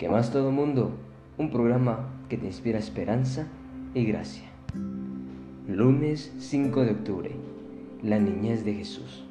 Que 0.00 0.08
más 0.08 0.32
todo 0.32 0.50
mundo, 0.50 0.92
un 1.36 1.50
programa 1.50 2.08
que 2.30 2.38
te 2.38 2.46
inspira 2.46 2.78
esperanza 2.78 3.48
y 3.92 4.06
gracia. 4.06 4.48
Lunes 5.68 6.32
5 6.38 6.86
de 6.86 6.92
octubre, 6.92 7.30
la 8.02 8.18
niñez 8.18 8.64
de 8.64 8.72
Jesús. 8.72 9.26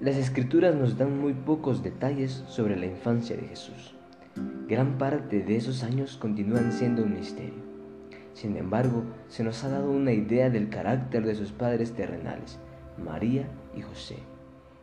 Las 0.00 0.16
escrituras 0.16 0.74
nos 0.76 0.96
dan 0.96 1.20
muy 1.20 1.34
pocos 1.34 1.82
detalles 1.82 2.42
sobre 2.48 2.74
la 2.74 2.86
infancia 2.86 3.36
de 3.36 3.48
Jesús. 3.48 3.94
Gran 4.66 4.96
parte 4.96 5.42
de 5.42 5.56
esos 5.56 5.82
años 5.82 6.16
continúan 6.16 6.72
siendo 6.72 7.02
un 7.02 7.16
misterio. 7.16 7.62
Sin 8.32 8.56
embargo, 8.56 9.04
se 9.28 9.44
nos 9.44 9.62
ha 9.62 9.68
dado 9.68 9.90
una 9.90 10.14
idea 10.14 10.48
del 10.48 10.70
carácter 10.70 11.26
de 11.26 11.34
sus 11.34 11.52
padres 11.52 11.92
terrenales, 11.92 12.58
María 12.96 13.46
y 13.76 13.82
José. 13.82 14.29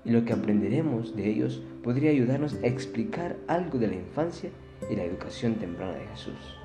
Y 0.08 0.12
lo 0.12 0.26
que 0.26 0.34
aprenderemos 0.34 1.16
de 1.16 1.30
ellos 1.30 1.62
podría 1.84 2.12
ayudarnos 2.12 2.56
a 2.56 2.68
explicar 2.68 3.36
algo 3.48 3.78
de 3.78 3.88
la 3.88 3.96
infancia 3.96 4.50
y 4.90 4.96
la 4.96 5.04
educación 5.04 5.56
temprana 5.56 5.94
de 5.94 6.08
Jesús. 6.08 6.58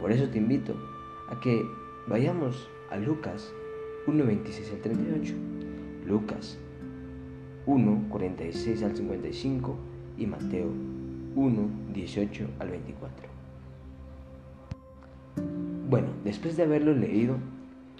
Por 0.00 0.10
eso 0.10 0.28
te 0.28 0.38
invito 0.38 0.74
a 1.28 1.38
que 1.40 1.62
vayamos 2.08 2.68
a 2.90 2.96
Lucas 2.96 3.52
1.26 4.06 4.72
al 4.72 4.80
38, 4.80 5.34
Lucas 6.06 6.58
1.46 7.66 8.82
al 8.82 8.96
55 8.96 9.76
y 10.16 10.26
Mateo 10.26 10.72
1.18 11.36 12.46
al 12.58 12.70
24. 12.70 13.28
Bueno, 15.88 16.08
después 16.24 16.56
de 16.56 16.62
haberlo 16.62 16.94
leído, 16.94 17.36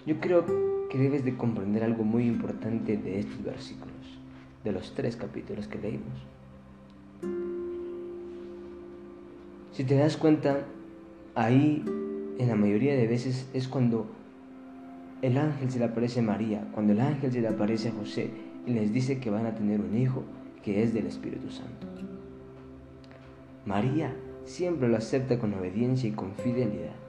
yo 0.05 0.19
creo 0.19 0.45
que 0.89 0.97
debes 0.97 1.23
de 1.23 1.37
comprender 1.37 1.83
algo 1.83 2.03
muy 2.03 2.25
importante 2.25 2.97
de 2.97 3.19
estos 3.19 3.43
versículos, 3.43 4.20
de 4.63 4.71
los 4.71 4.93
tres 4.93 5.15
capítulos 5.15 5.67
que 5.67 5.79
leímos. 5.79 6.17
Si 9.73 9.83
te 9.83 9.95
das 9.95 10.17
cuenta, 10.17 10.65
ahí 11.35 11.83
en 12.37 12.47
la 12.47 12.55
mayoría 12.55 12.95
de 12.95 13.07
veces 13.07 13.49
es 13.53 13.67
cuando 13.67 14.07
el 15.21 15.37
ángel 15.37 15.71
se 15.71 15.79
le 15.79 15.85
aparece 15.85 16.19
a 16.19 16.23
María, 16.23 16.67
cuando 16.73 16.93
el 16.93 17.01
ángel 17.01 17.31
se 17.31 17.41
le 17.41 17.47
aparece 17.47 17.89
a 17.89 17.93
José 17.93 18.31
y 18.65 18.73
les 18.73 18.91
dice 18.91 19.19
que 19.19 19.29
van 19.29 19.45
a 19.45 19.55
tener 19.55 19.79
un 19.79 19.97
hijo 19.97 20.23
que 20.63 20.83
es 20.83 20.93
del 20.93 21.07
Espíritu 21.07 21.49
Santo. 21.51 21.87
María 23.65 24.15
siempre 24.45 24.89
lo 24.89 24.97
acepta 24.97 25.39
con 25.39 25.53
obediencia 25.53 26.09
y 26.09 26.13
con 26.13 26.33
fidelidad 26.33 27.01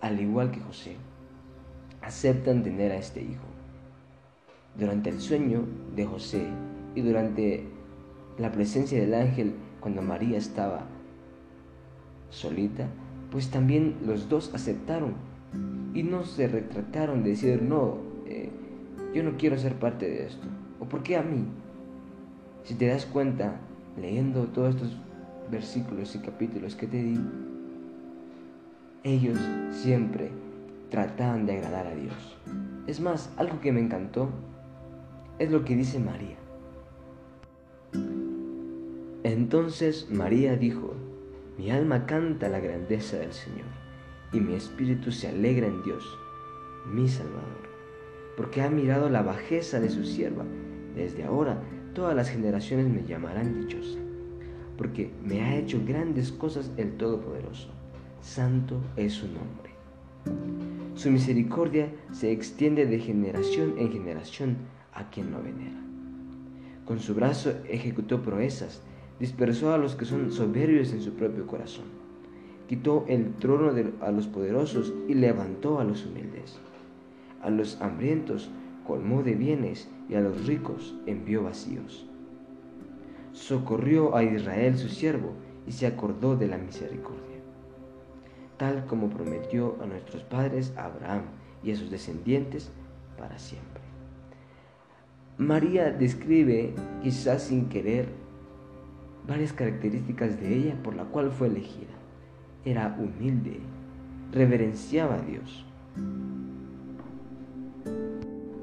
al 0.00 0.20
igual 0.20 0.50
que 0.50 0.60
José, 0.60 0.96
aceptan 2.02 2.62
tener 2.62 2.92
a 2.92 2.96
este 2.96 3.22
hijo. 3.22 3.44
Durante 4.76 5.10
el 5.10 5.20
sueño 5.20 5.64
de 5.94 6.04
José 6.04 6.46
y 6.96 7.02
durante 7.02 7.62
la 8.38 8.50
presencia 8.50 8.98
del 8.98 9.14
ángel 9.14 9.54
cuando 9.80 10.02
María 10.02 10.38
estaba 10.38 10.86
solita, 12.30 12.88
pues 13.30 13.50
también 13.50 13.96
los 14.04 14.28
dos 14.28 14.52
aceptaron 14.54 15.14
y 15.94 16.02
no 16.02 16.24
se 16.24 16.48
retrataron 16.48 17.22
de 17.22 17.30
decir, 17.30 17.62
no, 17.62 17.98
eh, 18.26 18.50
yo 19.14 19.22
no 19.22 19.36
quiero 19.36 19.56
ser 19.58 19.74
parte 19.74 20.08
de 20.08 20.26
esto. 20.26 20.46
¿O 20.80 20.86
por 20.86 21.02
qué 21.02 21.16
a 21.16 21.22
mí? 21.22 21.44
Si 22.64 22.74
te 22.74 22.86
das 22.86 23.06
cuenta, 23.06 23.60
leyendo 24.00 24.44
todos 24.46 24.74
estos 24.74 24.96
versículos 25.50 26.14
y 26.16 26.18
capítulos 26.18 26.74
que 26.74 26.86
te 26.86 27.02
di, 27.02 27.20
ellos 29.04 29.38
siempre 29.70 30.30
trataban 30.90 31.46
de 31.46 31.58
agradar 31.58 31.86
a 31.86 31.94
Dios. 31.94 32.36
Es 32.86 33.00
más, 33.00 33.30
algo 33.36 33.60
que 33.60 33.72
me 33.72 33.80
encantó 33.80 34.28
es 35.38 35.50
lo 35.50 35.64
que 35.64 35.76
dice 35.76 35.98
María. 35.98 36.36
Entonces 39.22 40.08
María 40.10 40.56
dijo, 40.56 40.94
mi 41.58 41.70
alma 41.70 42.06
canta 42.06 42.48
la 42.48 42.60
grandeza 42.60 43.16
del 43.16 43.32
Señor, 43.32 43.66
y 44.32 44.40
mi 44.40 44.54
espíritu 44.54 45.10
se 45.10 45.28
alegra 45.28 45.66
en 45.66 45.82
Dios, 45.82 46.04
mi 46.92 47.08
Salvador, 47.08 47.68
porque 48.36 48.62
ha 48.62 48.70
mirado 48.70 49.08
la 49.08 49.22
bajeza 49.22 49.80
de 49.80 49.88
su 49.88 50.04
sierva. 50.04 50.44
Desde 50.94 51.24
ahora 51.24 51.62
todas 51.94 52.14
las 52.14 52.30
generaciones 52.30 52.88
me 52.88 53.04
llamarán 53.04 53.60
dichosa, 53.60 53.98
porque 54.76 55.10
me 55.24 55.42
ha 55.42 55.56
hecho 55.56 55.80
grandes 55.84 56.32
cosas 56.32 56.70
el 56.76 56.96
Todopoderoso 56.96 57.70
santo 58.26 58.80
es 58.96 59.12
su 59.12 59.26
nombre. 59.26 59.70
Su 60.96 61.10
misericordia 61.10 61.88
se 62.12 62.32
extiende 62.32 62.86
de 62.86 62.98
generación 62.98 63.74
en 63.78 63.92
generación 63.92 64.56
a 64.92 65.08
quien 65.10 65.30
lo 65.30 65.42
venera. 65.42 65.80
Con 66.86 67.00
su 67.00 67.14
brazo 67.14 67.52
ejecutó 67.68 68.22
proezas, 68.22 68.80
dispersó 69.20 69.74
a 69.74 69.78
los 69.78 69.94
que 69.94 70.06
son 70.06 70.32
soberbios 70.32 70.92
en 70.92 71.02
su 71.02 71.12
propio 71.12 71.46
corazón. 71.46 71.84
Quitó 72.66 73.04
el 73.08 73.34
trono 73.34 73.72
a 74.00 74.10
los 74.10 74.26
poderosos 74.26 74.94
y 75.06 75.14
levantó 75.14 75.78
a 75.78 75.84
los 75.84 76.06
humildes. 76.06 76.58
A 77.42 77.50
los 77.50 77.78
hambrientos 77.82 78.50
colmó 78.86 79.22
de 79.22 79.34
bienes 79.34 79.88
y 80.08 80.14
a 80.14 80.20
los 80.20 80.46
ricos 80.46 80.94
envió 81.04 81.42
vacíos. 81.42 82.06
Socorrió 83.32 84.16
a 84.16 84.24
Israel 84.24 84.78
su 84.78 84.88
siervo 84.88 85.34
y 85.66 85.72
se 85.72 85.86
acordó 85.86 86.36
de 86.36 86.46
la 86.46 86.56
misericordia 86.56 87.26
tal 88.56 88.86
como 88.86 89.08
prometió 89.08 89.76
a 89.82 89.86
nuestros 89.86 90.22
padres 90.22 90.72
Abraham 90.76 91.22
y 91.62 91.72
a 91.72 91.76
sus 91.76 91.90
descendientes 91.90 92.70
para 93.18 93.38
siempre. 93.38 93.75
María 95.38 95.90
describe, 95.90 96.72
quizás 97.02 97.42
sin 97.42 97.68
querer, 97.68 98.08
varias 99.26 99.52
características 99.52 100.40
de 100.40 100.54
ella 100.54 100.82
por 100.82 100.96
la 100.96 101.04
cual 101.04 101.30
fue 101.30 101.48
elegida. 101.48 101.92
Era 102.64 102.96
humilde, 102.98 103.60
reverenciaba 104.32 105.16
a 105.16 105.20
Dios, 105.20 105.66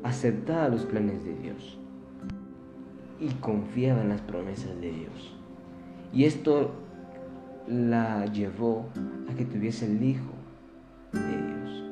aceptaba 0.04 0.68
los 0.70 0.84
planes 0.86 1.24
de 1.24 1.36
Dios 1.36 1.78
y 3.20 3.30
confiaba 3.36 4.02
en 4.02 4.10
las 4.10 4.22
promesas 4.22 4.80
de 4.82 4.92
Dios. 4.92 5.36
Y 6.12 6.26
esto 6.26 6.72
la 7.68 8.26
llevó 8.26 8.88
a 9.32 9.36
que 9.36 9.46
tuviese 9.46 9.86
el 9.86 10.04
Hijo 10.04 10.32
de 11.12 11.20
Dios. 11.20 11.84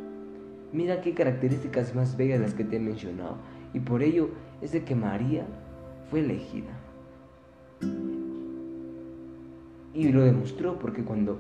Mira 0.74 1.02
qué 1.02 1.13
características 1.13 1.96
más 1.96 2.18
bellas 2.18 2.42
las 2.42 2.53
que 2.53 2.63
te 2.63 2.78
he 2.78 2.80
mencionado. 2.80 3.38
Y 3.74 3.80
por 3.80 4.03
ello 4.03 4.30
es 4.61 4.72
de 4.72 4.83
que 4.83 4.95
María 4.95 5.45
fue 6.09 6.19
elegida. 6.19 6.72
Y 9.94 10.11
lo 10.11 10.22
demostró 10.22 10.79
porque 10.79 11.03
cuando 11.03 11.39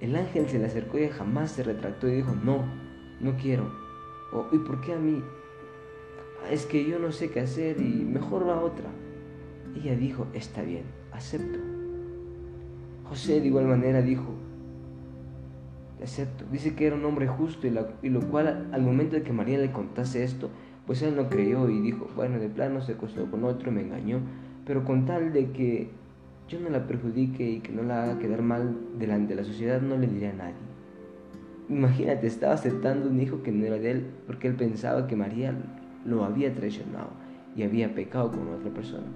el 0.00 0.14
ángel 0.14 0.48
se 0.48 0.58
le 0.58 0.66
acercó 0.66 0.98
ella 0.98 1.12
jamás 1.12 1.52
se 1.52 1.64
retractó 1.64 2.08
y 2.08 2.16
dijo, 2.16 2.34
no, 2.44 2.64
no 3.20 3.36
quiero. 3.36 3.70
¿Y 4.52 4.58
por 4.58 4.80
qué 4.80 4.92
a 4.92 4.98
mí? 4.98 5.22
Es 6.50 6.66
que 6.66 6.88
yo 6.88 6.98
no 6.98 7.10
sé 7.10 7.30
qué 7.30 7.40
hacer 7.40 7.80
y 7.80 8.04
mejor 8.04 8.46
va 8.46 8.60
otra. 8.60 8.90
Ella 9.74 9.96
dijo, 9.96 10.26
está 10.34 10.62
bien, 10.62 10.84
acepto. 11.12 11.58
José 13.04 13.40
de 13.40 13.46
igual 13.46 13.66
manera 13.66 14.02
dijo, 14.02 14.34
acepto. 16.02 16.44
Dice 16.50 16.74
que 16.74 16.86
era 16.86 16.96
un 16.96 17.04
hombre 17.04 17.26
justo 17.26 17.66
y, 17.66 18.08
lo 18.10 18.20
cual 18.30 18.68
al 18.72 18.82
momento 18.82 19.16
de 19.16 19.22
que 19.22 19.32
María 19.32 19.58
le 19.58 19.72
contase 19.72 20.22
esto, 20.22 20.50
pues 20.88 21.02
él 21.02 21.14
no 21.14 21.28
creyó 21.28 21.68
y 21.68 21.82
dijo, 21.82 22.08
bueno, 22.16 22.38
de 22.38 22.48
plano 22.48 22.80
se 22.80 22.92
acostó 22.92 23.30
con 23.30 23.44
otro, 23.44 23.70
me 23.70 23.82
engañó, 23.82 24.20
pero 24.64 24.84
con 24.84 25.04
tal 25.04 25.34
de 25.34 25.50
que 25.50 25.90
yo 26.48 26.58
no 26.60 26.70
la 26.70 26.86
perjudique 26.86 27.46
y 27.46 27.60
que 27.60 27.72
no 27.72 27.82
la 27.82 28.04
haga 28.04 28.18
quedar 28.18 28.40
mal 28.40 28.74
delante 28.98 29.34
de 29.34 29.42
la 29.42 29.46
sociedad, 29.46 29.82
no 29.82 29.98
le 29.98 30.06
diré 30.06 30.28
a 30.28 30.32
nadie. 30.32 30.54
Imagínate, 31.68 32.26
estaba 32.26 32.54
aceptando 32.54 33.10
un 33.10 33.20
hijo 33.20 33.42
que 33.42 33.52
no 33.52 33.66
era 33.66 33.76
de 33.76 33.90
él 33.90 34.06
porque 34.26 34.48
él 34.48 34.54
pensaba 34.54 35.06
que 35.06 35.14
María 35.14 35.54
lo 36.06 36.24
había 36.24 36.54
traicionado 36.54 37.10
y 37.54 37.64
había 37.64 37.94
pecado 37.94 38.30
con 38.30 38.48
otra 38.48 38.70
persona. 38.70 39.08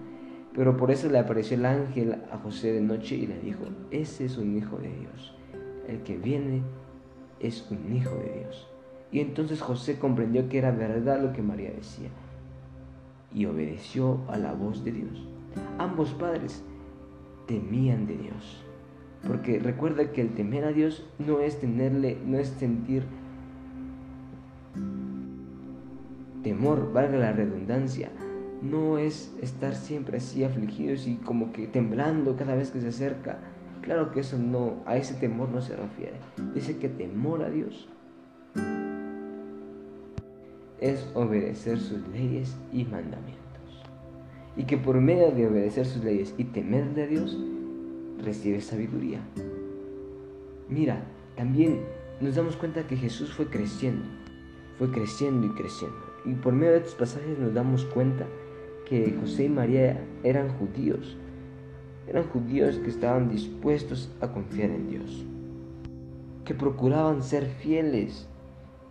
Pero 0.55 0.77
por 0.77 0.91
eso 0.91 1.09
le 1.09 1.21
apareció 1.21 1.57
el 1.57 1.65
ángel 1.65 2.17
a 2.31 2.37
José 2.37 2.75
de 2.75 2.83
noche 2.83 3.17
y 3.17 3.27
le 3.27 3.41
dijo, 3.41 3.65
ese 3.91 4.27
es 4.27 4.37
un 4.37 4.59
hijo 4.59 4.77
de 4.77 4.91
Dios. 4.95 5.35
El 5.89 6.03
que 6.03 6.19
viene 6.19 6.61
es 7.41 7.67
un 7.71 7.97
hijo 7.97 8.15
de 8.17 8.41
Dios. 8.41 8.72
Y 9.13 9.21
entonces 9.21 9.61
José 9.61 9.99
comprendió 9.99 10.49
que 10.49 10.59
era 10.59 10.71
verdad 10.71 11.23
lo 11.23 11.33
que 11.33 11.43
María 11.43 11.71
decía 11.71 12.09
y 13.35 13.47
obedeció 13.47 14.21
a 14.29 14.39
la 14.39 14.55
voz 14.55 14.85
de 14.85 14.93
Dios. 14.93 15.29
Ambos 15.79 16.13
padres 16.15 16.65
temían 17.47 18.07
de 18.07 18.17
Dios. 18.17 18.65
Porque 19.27 19.59
recuerda 19.59 20.11
que 20.13 20.21
el 20.21 20.35
temer 20.35 20.65
a 20.65 20.73
Dios 20.73 21.07
no 21.19 21.41
es 21.41 21.61
tenerle, 21.61 22.19
no 22.25 22.39
es 22.39 22.49
sentir 22.49 23.05
temor, 26.43 26.93
valga 26.93 27.19
la 27.19 27.33
redundancia, 27.33 28.11
no 28.63 28.99
es 28.99 29.33
estar 29.41 29.75
siempre 29.75 30.17
así 30.17 30.43
afligidos 30.43 31.07
y 31.07 31.17
como 31.17 31.53
que 31.53 31.69
temblando 31.69 32.35
cada 32.37 32.57
vez 32.57 32.71
que 32.71 32.81
se 32.81 32.89
acerca. 32.89 33.39
Claro 33.83 34.11
que 34.11 34.21
eso 34.21 34.39
no, 34.39 34.77
a 34.87 34.97
ese 34.97 35.15
temor 35.15 35.51
no 35.51 35.61
se 35.61 35.77
refiere. 35.77 36.17
Dice 36.55 36.79
que 36.79 36.89
temor 36.89 37.43
a 37.43 37.51
Dios 37.51 37.89
es 40.83 41.09
obedecer 41.15 41.79
sus 41.79 42.07
leyes 42.09 42.57
y 42.73 42.85
mandamientos. 42.85 43.39
Y 44.57 44.65
que 44.65 44.77
por 44.77 45.01
medio 45.01 45.31
de 45.31 45.47
obedecer 45.47 45.87
sus 45.87 46.03
leyes 46.03 46.35
y 46.37 46.45
temerle 46.45 47.05
a 47.05 47.07
Dios, 47.07 47.39
recibe 48.19 48.61
sabiduría. 48.61 49.21
Mira, 50.69 51.05
también 51.37 51.81
nos 52.21 52.35
damos 52.35 52.57
cuenta 52.57 52.87
que 52.87 52.97
Jesús 52.97 53.33
fue 53.33 53.47
creciendo, 53.47 54.05
fue 54.77 54.91
creciendo 54.91 55.47
y 55.47 55.51
creciendo. 55.51 55.97
Y 56.25 56.35
por 56.35 56.53
medio 56.53 56.73
de 56.73 56.79
estos 56.79 56.97
pasajes 56.97 57.39
nos 57.39 57.55
damos 57.55 57.85
cuenta 57.87 58.27
que 58.89 59.17
José 59.21 59.45
y 59.45 59.49
María 59.49 60.05
eran 60.25 60.49
judíos, 60.49 61.17
eran 62.09 62.25
judíos 62.25 62.77
que 62.79 62.91
estaban 62.91 63.31
dispuestos 63.31 64.11
a 64.21 64.33
confiar 64.33 64.71
en 64.71 64.89
Dios, 64.89 65.25
que 66.45 66.55
procuraban 66.55 67.23
ser 67.23 67.47
fieles 67.47 68.29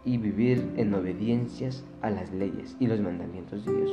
y 0.03 0.17
vivir 0.17 0.73
en 0.77 0.93
obediencias 0.93 1.83
a 2.01 2.09
las 2.09 2.31
leyes 2.33 2.75
y 2.79 2.87
los 2.87 2.99
mandamientos 2.99 3.65
de 3.65 3.73
Dios. 3.75 3.91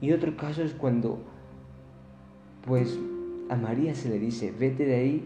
Y 0.00 0.12
otro 0.12 0.36
caso 0.36 0.62
es 0.62 0.74
cuando, 0.74 1.18
pues, 2.66 2.98
a 3.48 3.56
María 3.56 3.94
se 3.94 4.10
le 4.10 4.18
dice, 4.18 4.52
vete 4.58 4.84
de 4.84 4.94
ahí 4.94 5.24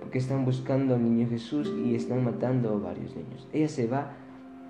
porque 0.00 0.18
están 0.18 0.44
buscando 0.44 0.94
al 0.94 1.02
niño 1.02 1.28
Jesús 1.28 1.72
y 1.84 1.94
están 1.94 2.24
matando 2.24 2.70
a 2.70 2.78
varios 2.78 3.14
niños. 3.14 3.46
Ella 3.52 3.68
se 3.68 3.86
va 3.86 4.12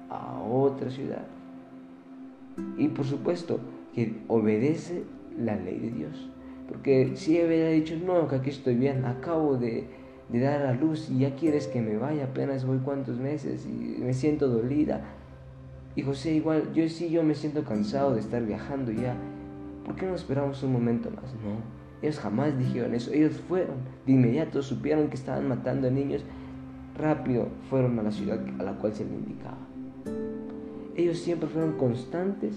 a 0.08 0.42
otra 0.42 0.90
ciudad. 0.90 1.26
Y 2.76 2.88
por 2.88 3.06
supuesto 3.06 3.60
que 3.94 4.20
obedece 4.28 5.04
la 5.38 5.56
ley 5.56 5.78
de 5.78 5.90
Dios. 5.90 6.30
Porque 6.68 7.12
si 7.16 7.36
ella 7.36 7.46
hubiera 7.46 7.68
dicho, 7.70 7.96
no, 8.04 8.28
que 8.28 8.36
aquí 8.36 8.50
estoy 8.50 8.74
bien, 8.76 9.04
acabo 9.04 9.56
de, 9.56 9.88
de 10.32 10.40
dar 10.40 10.62
a 10.66 10.72
luz 10.72 11.10
y 11.10 11.20
ya 11.20 11.34
quieres 11.34 11.66
que 11.66 11.80
me 11.80 11.96
vaya, 11.96 12.24
apenas 12.24 12.64
voy 12.64 12.78
cuantos 12.78 13.18
meses 13.18 13.66
y 13.66 14.00
me 14.00 14.14
siento 14.14 14.48
dolida. 14.48 15.00
Y 15.96 16.02
José 16.02 16.32
igual, 16.34 16.72
yo 16.72 16.88
sí, 16.88 17.10
yo 17.10 17.22
me 17.22 17.34
siento 17.34 17.64
cansado 17.64 18.14
de 18.14 18.20
estar 18.20 18.44
viajando 18.44 18.92
ya. 18.92 19.16
¿Por 19.84 19.96
qué 19.96 20.06
no 20.06 20.14
esperamos 20.14 20.62
un 20.62 20.72
momento 20.72 21.10
más? 21.10 21.34
No, 21.34 21.58
ellos 22.00 22.18
jamás 22.20 22.56
dijeron 22.58 22.94
eso. 22.94 23.12
Ellos 23.12 23.40
fueron, 23.48 23.76
de 24.06 24.12
inmediato 24.12 24.62
supieron 24.62 25.08
que 25.08 25.16
estaban 25.16 25.48
matando 25.48 25.88
a 25.88 25.90
niños. 25.90 26.24
Rápido 26.96 27.48
fueron 27.68 27.98
a 27.98 28.02
la 28.02 28.10
ciudad 28.12 28.38
a 28.58 28.62
la 28.62 28.74
cual 28.74 28.94
se 28.94 29.04
les 29.04 29.12
indicaba. 29.12 29.58
Ellos 30.96 31.18
siempre 31.18 31.48
fueron 31.48 31.76
constantes 31.76 32.54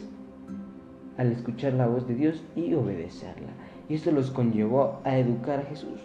al 1.18 1.32
escuchar 1.32 1.74
la 1.74 1.88
voz 1.88 2.08
de 2.08 2.16
Dios 2.16 2.44
y 2.56 2.74
obedecerla. 2.74 3.50
Y 3.90 3.96
esto 3.96 4.12
los 4.12 4.32
conllevó 4.32 5.02
a 5.04 5.18
educar 5.18 5.60
a 5.60 5.64
Jesús. 5.64 6.00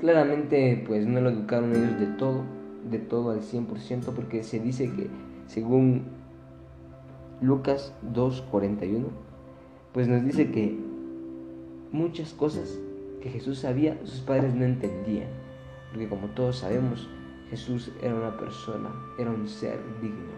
Claramente, 0.00 0.84
pues 0.86 1.06
no 1.06 1.20
lo 1.20 1.30
educaron 1.30 1.74
ellos 1.74 1.98
de 1.98 2.06
todo, 2.06 2.44
de 2.90 2.98
todo 2.98 3.30
al 3.30 3.40
100%, 3.40 4.12
porque 4.14 4.42
se 4.42 4.60
dice 4.60 4.92
que 4.92 5.08
según 5.46 6.04
Lucas 7.40 7.94
2.41, 8.12 9.06
pues 9.92 10.08
nos 10.08 10.22
dice 10.24 10.50
que 10.50 10.78
muchas 11.92 12.34
cosas 12.34 12.78
que 13.22 13.30
Jesús 13.30 13.60
sabía, 13.60 13.98
sus 14.04 14.20
padres 14.20 14.54
no 14.54 14.64
entendían, 14.64 15.28
porque 15.90 16.08
como 16.08 16.28
todos 16.28 16.58
sabemos, 16.58 17.08
Jesús 17.48 17.90
era 18.02 18.14
una 18.14 18.36
persona, 18.36 18.90
era 19.18 19.30
un 19.30 19.48
ser 19.48 19.78
digno. 20.02 20.36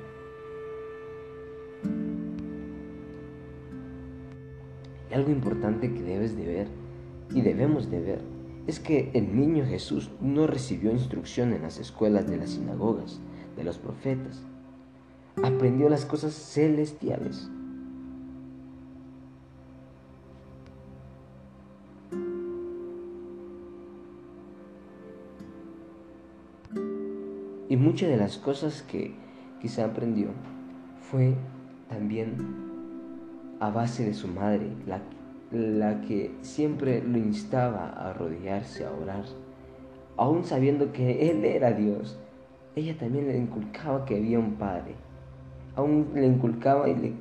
Y 5.11 5.15
algo 5.15 5.31
importante 5.31 5.93
que 5.93 6.03
debes 6.03 6.37
de 6.37 6.47
ver 6.47 6.69
y 7.35 7.41
debemos 7.41 7.91
de 7.91 8.01
ver 8.01 8.38
es 8.69 8.79
que 8.81 9.11
el 9.15 9.35
niño 9.35 9.65
Jesús 9.65 10.11
no 10.21 10.47
recibió 10.47 10.93
instrucción 10.93 11.55
en 11.55 11.63
las 11.63 11.79
escuelas 11.79 12.29
de 12.29 12.37
las 12.37 12.51
sinagogas, 12.51 13.19
de 13.57 13.65
los 13.65 13.79
profetas. 13.79 14.43
Aprendió 15.43 15.89
las 15.89 16.05
cosas 16.05 16.35
celestiales. 16.35 17.51
Y 27.71 27.77
muchas 27.79 28.11
de 28.11 28.19
las 28.19 28.37
cosas 28.37 28.83
que 28.83 29.15
quizá 29.63 29.87
aprendió 29.87 30.29
fue 31.11 31.35
también 31.89 32.37
a 33.61 33.71
base 33.71 34.05
de 34.05 34.13
su 34.13 34.29
madre, 34.29 34.71
la 34.87 35.01
la 35.51 36.01
que 36.03 36.35
siempre 36.43 37.03
lo 37.03 37.19
instaba 37.19 37.91
a 37.91 38.11
arrodillarse, 38.11 38.85
a 38.85 38.93
orar, 38.93 39.25
aún 40.17 40.45
sabiendo 40.45 40.93
que 40.93 41.31
Él 41.31 41.45
era 41.45 41.73
Dios. 41.73 42.19
Ella 42.77 42.97
también 42.99 43.29
le 43.29 43.39
inculcaba 43.39 44.05
que 44.05 44.17
había 44.17 44.39
un 44.39 44.55
Padre, 44.55 44.95
aún 45.75 46.09
le 46.15 46.27
inculcaba 46.27 46.89
y 46.89 46.95
le, 46.95 47.13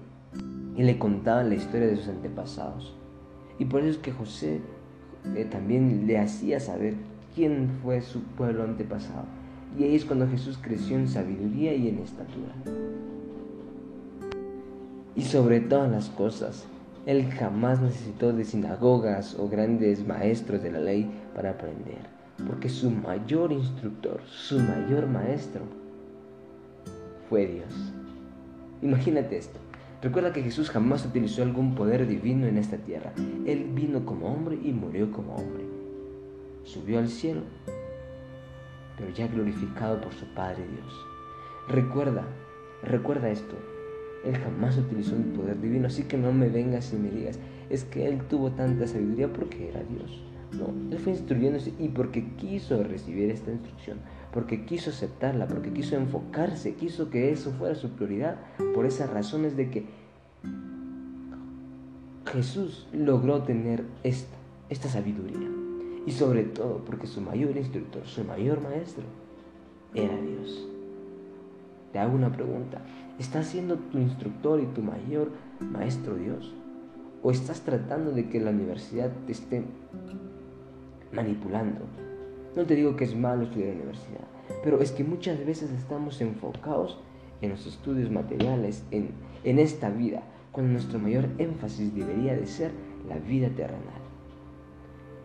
y 0.75 0.83
le 0.83 1.00
contaba 1.00 1.44
la 1.44 1.56
historia 1.56 1.88
de 1.88 1.95
sus 1.95 2.09
antepasados. 2.09 2.95
Y 3.59 3.65
por 3.65 3.81
eso 3.81 3.91
es 3.91 3.97
que 3.97 4.12
José 4.12 4.62
eh, 5.35 5.45
también 5.45 6.06
le 6.06 6.19
hacía 6.19 6.59
saber 6.59 6.95
quién 7.33 7.80
fue 7.81 8.01
su 8.01 8.21
pueblo 8.21 8.63
antepasado. 8.63 9.25
Y 9.77 9.83
ahí 9.83 9.95
es 9.95 10.06
cuando 10.06 10.27
Jesús 10.27 10.59
creció 10.62 10.97
en 10.97 11.07
sabiduría 11.07 11.73
y 11.73 11.89
en 11.89 12.00
estatura. 12.00 12.53
Y 15.15 15.23
sobre 15.23 15.59
todas 15.59 15.89
las 15.89 16.09
cosas, 16.09 16.68
él 17.07 17.31
jamás 17.31 17.80
necesitó 17.80 18.33
de 18.33 18.44
sinagogas 18.44 19.39
o 19.39 19.48
grandes 19.48 20.06
maestros 20.06 20.62
de 20.62 20.74
la 20.74 20.80
ley 20.80 21.09
para 21.33 21.51
aprender, 21.51 22.00
porque 22.45 22.68
su 22.68 22.92
mayor 22.92 23.54
instructor, 23.54 24.19
su 24.25 24.59
mayor 24.59 25.07
maestro, 25.07 25.62
fue 27.30 27.48
Dios. 27.48 27.94
Imagínate 28.81 29.38
esto. 29.38 29.57
Recuerda 30.01 30.33
que 30.33 30.44
Jesús 30.44 30.69
jamás 30.69 31.06
utilizó 31.06 31.44
algún 31.44 31.75
poder 31.75 32.06
divino 32.06 32.45
en 32.45 32.57
esta 32.57 32.75
tierra. 32.75 33.13
Él 33.45 33.69
vino 33.74 34.06
como 34.06 34.27
hombre 34.27 34.59
y 34.62 34.74
murió 34.74 35.09
como 35.09 35.33
hombre. 35.38 35.63
Subió 36.65 37.00
al 37.00 37.07
cielo, 37.07 37.44
pero 38.98 39.12
ya 39.13 39.27
glorificado 39.27 40.01
por 40.01 40.13
su 40.13 40.25
Padre 40.33 40.68
Dios. 40.68 40.94
Recuerda, 41.69 42.25
recuerda 42.83 43.30
esto. 43.30 43.56
Él 44.25 44.36
jamás 44.38 44.78
utilizó 44.78 45.16
el 45.16 45.24
poder 45.24 45.60
divino, 45.62 45.88
así 45.88 46.04
que 46.04 46.18
no 46.18 46.31
me 46.34 46.50
vengas 46.50 46.94
y 46.94 46.98
me 46.98 47.10
digas, 47.10 47.40
es 47.69 47.84
que 47.84 48.08
Él 48.08 48.22
tuvo 48.30 48.52
tanta 48.52 48.88
sabiduría 48.88 49.31
porque 49.31 49.69
era 49.69 49.84
Dios. 49.84 50.24
No, 50.54 50.74
Él 50.92 51.00
fue 51.00 51.14
instruyéndose 51.14 51.74
y 51.78 51.90
porque 51.90 52.25
quiso 52.38 52.81
recibir 52.84 53.30
esta 53.31 53.52
instrucción, 53.52 54.00
porque 54.34 54.66
quiso 54.66 54.90
aceptarla, 54.90 55.48
porque 55.48 55.72
quiso 55.72 55.96
enfocarse, 55.96 56.75
quiso 56.75 57.10
que 57.10 57.31
eso 57.31 57.52
fuera 57.52 57.75
su 57.75 57.90
prioridad, 57.92 58.38
por 58.74 58.86
esas 58.86 59.10
razones 59.10 59.57
de 59.57 59.69
que 59.69 59.86
Jesús 62.31 62.88
logró 62.94 63.44
tener 63.44 63.83
esta, 64.04 64.36
esta 64.69 64.90
sabiduría. 64.90 65.50
Y 66.06 66.12
sobre 66.12 66.44
todo 66.44 66.86
porque 66.86 67.07
su 67.07 67.19
mayor 67.19 67.57
instructor, 67.57 68.06
su 68.06 68.24
mayor 68.24 68.62
maestro, 68.62 69.04
era 69.94 70.16
Dios. 70.21 70.68
Te 71.97 72.01
hago 72.01 72.13
una 72.13 72.31
pregunta. 72.31 72.80
¿Estás 73.18 73.47
siendo 73.47 73.77
tu 73.77 73.97
instructor 73.97 74.59
y 74.61 74.68
tu 74.68 74.83
mayor 74.83 75.31
maestro 75.59 76.13
Dios? 76.13 76.54
¿O 77.23 77.31
estás 77.31 77.61
tratando 77.61 78.11
de 78.11 78.30
que 78.30 78.39
la 78.39 78.51
universidad 78.51 79.11
te 79.25 79.31
esté 79.31 79.63
manipulando? 81.11 81.81
No 82.56 82.66
te 82.66 82.75
digo 82.75 82.95
que 82.95 83.06
es 83.06 83.16
malo 83.16 83.45
estudiar 83.45 83.69
en 83.69 83.77
la 83.80 83.83
universidad, 83.85 84.27
pero 84.63 84.80
es 84.80 84.92
que 84.92 85.04
muchas 85.04 85.44
veces 85.44 85.71
estamos 85.71 86.21
enfocados 86.21 86.99
en 87.42 87.49
los 87.49 87.66
estudios 87.66 88.11
materiales, 88.11 88.83
en, 88.92 89.09
en 89.44 89.57
esta 89.57 89.89
vida, 89.89 90.21
cuando 90.51 90.73
nuestro 90.73 90.99
mayor 90.99 91.25
énfasis 91.39 91.95
debería 91.95 92.35
de 92.35 92.45
ser 92.45 92.69
la 93.09 93.18
vida 93.18 93.49
terrenal. 93.49 94.01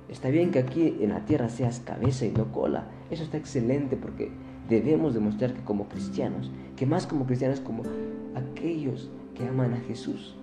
Está 0.09 0.31
bien 0.31 0.51
que 0.51 0.61
aquí 0.61 0.97
en 1.01 1.11
la 1.11 1.27
tierra 1.27 1.51
seas 1.51 1.81
cabeza 1.81 2.25
y 2.25 2.31
no 2.31 2.51
cola, 2.51 2.87
eso 3.11 3.25
está 3.25 3.37
excelente 3.37 3.99
porque 3.99 4.33
debemos 4.69 5.15
demostrar 5.15 5.55
que 5.55 5.63
como 5.63 5.89
cristianos, 5.89 6.51
que 6.77 6.87
más 6.87 7.07
como 7.07 7.27
cristianos 7.27 7.61
como 7.61 7.83
aquellos 8.35 9.11
que 9.35 9.47
aman 9.47 9.75
a 9.75 9.81
Jesús, 9.81 10.35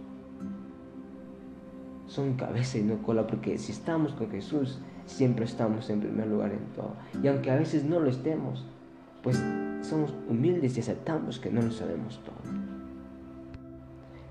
son 2.07 2.33
cabeza 2.33 2.77
y 2.79 2.83
no 2.83 3.01
cola, 3.03 3.27
porque 3.27 3.57
si 3.57 3.71
estamos 3.71 4.13
con 4.13 4.29
Jesús, 4.31 4.79
siempre 5.05 5.45
estamos 5.45 5.89
en 5.89 5.99
primer 5.99 6.27
lugar 6.27 6.51
en 6.51 6.65
todo. 6.75 6.95
Y 7.21 7.27
aunque 7.27 7.51
a 7.51 7.55
veces 7.55 7.83
no 7.83 7.99
lo 7.99 8.09
estemos, 8.09 8.65
pues 9.23 9.41
somos 9.81 10.13
humildes 10.27 10.77
y 10.77 10.79
aceptamos 10.79 11.39
que 11.39 11.51
no 11.51 11.61
lo 11.61 11.71
sabemos 11.71 12.19
todo. 12.23 12.53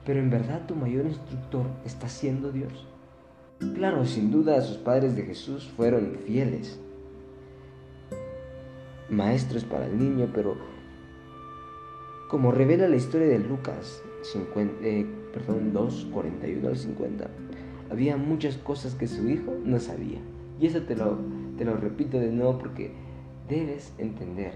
Pero 0.05 0.21
en 0.21 0.31
verdad 0.31 0.67
tu 0.67 0.75
mayor 0.75 1.07
instructor 1.07 1.67
está 1.85 2.09
siendo 2.09 2.51
Dios. 2.51 2.87
Claro, 3.75 4.05
sin 4.05 4.31
duda 4.31 4.61
sus 4.61 4.79
padres 4.79 5.15
de 5.17 5.23
Jesús 5.23 5.69
fueron 5.77 6.19
fieles 6.27 6.81
maestros 9.11 9.65
para 9.65 9.87
el 9.87 9.99
niño, 9.99 10.29
pero 10.35 10.57
como 12.29 12.53
revela 12.53 12.89
la 12.89 12.97
historia 12.97 13.29
de 13.29 13.39
Lucas 13.39 14.03
50, 14.23 14.85
eh, 14.87 15.07
perdón, 15.33 15.73
2, 15.73 16.09
41 16.13 16.69
al 16.69 16.77
50, 16.77 17.29
había 17.91 18.17
muchas 18.17 18.57
cosas 18.57 18.95
que 18.95 19.07
su 19.07 19.29
hijo 19.29 19.55
no 19.65 19.79
sabía. 19.79 20.19
Y 20.61 20.67
eso 20.67 20.83
te 20.83 20.97
lo, 20.97 21.19
te 21.57 21.65
lo 21.65 21.77
repito 21.77 22.19
de 22.19 22.31
nuevo 22.31 22.59
porque 22.59 22.93
debes 23.49 23.95
entender 23.99 24.53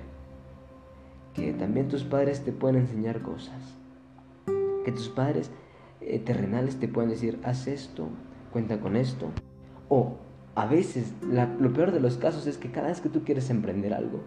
que 1.34 1.52
también 1.52 1.88
tus 1.88 2.04
padres 2.04 2.44
te 2.44 2.52
pueden 2.52 2.76
enseñar 2.76 3.22
cosas. 3.22 3.76
Que 4.84 4.92
tus 4.92 5.08
padres 5.08 5.50
eh, 6.00 6.18
terrenales 6.18 6.76
te 6.76 6.88
pueden 6.88 7.10
decir, 7.10 7.38
haz 7.44 7.66
esto 7.68 8.08
cuenta 8.52 8.78
con 8.80 8.96
esto. 8.96 9.30
O 9.88 10.18
a 10.54 10.66
veces, 10.66 11.14
lo 11.22 11.72
peor 11.72 11.92
de 11.92 12.00
los 12.00 12.18
casos 12.18 12.46
es 12.46 12.58
que 12.58 12.70
cada 12.70 12.88
vez 12.88 13.00
que 13.00 13.08
tú 13.08 13.24
quieres 13.24 13.48
emprender 13.50 13.94
algo, 13.94 14.20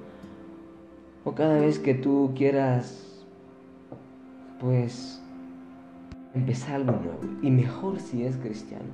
o 1.25 1.33
cada 1.33 1.59
vez 1.59 1.79
que 1.79 1.95
tú 1.95 2.31
quieras, 2.35 3.25
pues, 4.59 5.21
empezar 6.35 6.75
algo 6.75 6.91
nuevo, 6.91 7.19
y 7.41 7.49
mejor 7.49 7.99
si 7.99 8.23
es 8.23 8.37
cristiano, 8.37 8.85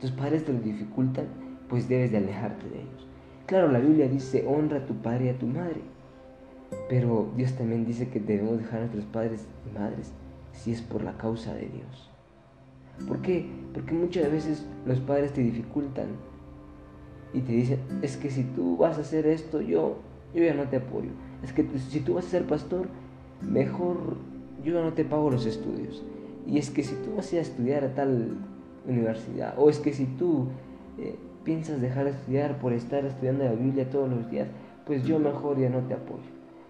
tus 0.00 0.10
padres 0.10 0.44
te 0.44 0.52
lo 0.52 0.58
dificultan, 0.58 1.26
pues 1.68 1.88
debes 1.88 2.10
de 2.10 2.18
alejarte 2.18 2.68
de 2.68 2.80
ellos. 2.80 3.06
Claro, 3.46 3.70
la 3.70 3.78
Biblia 3.78 4.08
dice, 4.08 4.44
honra 4.46 4.78
a 4.78 4.86
tu 4.86 4.94
padre 4.94 5.26
y 5.26 5.28
a 5.28 5.38
tu 5.38 5.46
madre, 5.46 5.80
pero 6.88 7.30
Dios 7.36 7.52
también 7.52 7.86
dice 7.86 8.08
que 8.08 8.18
debemos 8.18 8.58
dejar 8.58 8.78
a 8.78 8.80
nuestros 8.80 9.04
padres 9.04 9.46
y 9.64 9.78
madres 9.78 10.12
si 10.52 10.72
es 10.72 10.82
por 10.82 11.04
la 11.04 11.16
causa 11.16 11.54
de 11.54 11.68
Dios. 11.68 12.10
¿Por 13.06 13.22
qué? 13.22 13.48
Porque 13.72 13.94
muchas 13.94 14.30
veces 14.32 14.66
los 14.86 14.98
padres 15.00 15.32
te 15.32 15.42
dificultan 15.42 16.06
y 17.32 17.40
te 17.40 17.52
dicen, 17.52 17.78
es 18.02 18.16
que 18.16 18.30
si 18.30 18.42
tú 18.42 18.76
vas 18.76 18.98
a 18.98 19.02
hacer 19.02 19.26
esto, 19.26 19.60
yo, 19.60 19.98
yo 20.34 20.42
ya 20.42 20.54
no 20.54 20.64
te 20.64 20.78
apoyo. 20.78 21.10
Es 21.42 21.52
que 21.52 21.66
si 21.90 22.00
tú 22.00 22.14
vas 22.14 22.26
a 22.26 22.30
ser 22.30 22.46
pastor, 22.46 22.88
mejor 23.42 24.16
yo 24.64 24.82
no 24.82 24.92
te 24.92 25.04
pago 25.04 25.30
los 25.30 25.46
estudios. 25.46 26.02
Y 26.46 26.58
es 26.58 26.70
que 26.70 26.82
si 26.82 26.94
tú 26.96 27.16
vas 27.16 27.32
a 27.32 27.40
estudiar 27.40 27.84
a 27.84 27.94
tal 27.94 28.36
universidad, 28.86 29.54
o 29.58 29.68
es 29.68 29.78
que 29.78 29.92
si 29.92 30.04
tú 30.04 30.48
eh, 30.98 31.16
piensas 31.44 31.80
dejar 31.80 32.04
de 32.04 32.10
estudiar 32.12 32.58
por 32.58 32.72
estar 32.72 33.04
estudiando 33.04 33.44
la 33.44 33.52
Biblia 33.52 33.90
todos 33.90 34.08
los 34.08 34.30
días, 34.30 34.48
pues 34.86 35.04
yo 35.04 35.18
mejor 35.18 35.58
ya 35.58 35.68
no 35.68 35.80
te 35.80 35.94
apoyo. 35.94 36.22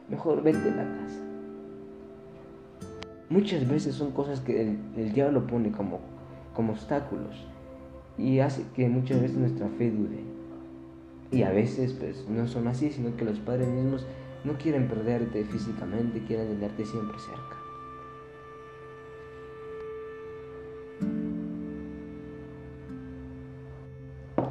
Mejor 0.09 0.43
vete 0.43 0.71
a 0.71 0.77
la 0.77 0.85
casa. 0.85 1.21
Muchas 3.29 3.69
veces 3.69 3.95
son 3.95 4.13
cosas 4.13 4.41
que 4.41 4.61
el, 4.61 4.79
el 4.97 5.13
diablo 5.13 5.47
pone 5.47 5.73
como, 5.73 6.01
como 6.55 6.73
obstáculos 6.73 7.47
y 8.19 8.39
hace 8.39 8.63
que 8.75 8.89
muchas 8.89 9.21
veces 9.21 9.37
nuestra 9.37 9.69
fe 9.69 9.91
dude. 9.91 10.21
Y 11.33 11.43
a 11.43 11.51
veces 11.51 11.93
pues 11.93 12.27
no 12.29 12.47
son 12.47 12.69
así, 12.69 12.91
sino 12.91 13.17
que 13.17 13.25
los 13.25 13.39
padres 13.41 13.69
mismos 13.69 14.07
no 14.45 14.57
quieren 14.59 14.89
perderte 14.89 15.45
físicamente, 15.45 16.23
quieren 16.25 16.49
tenerte 16.49 16.85
siempre 16.85 17.19
cerca. 17.19 17.57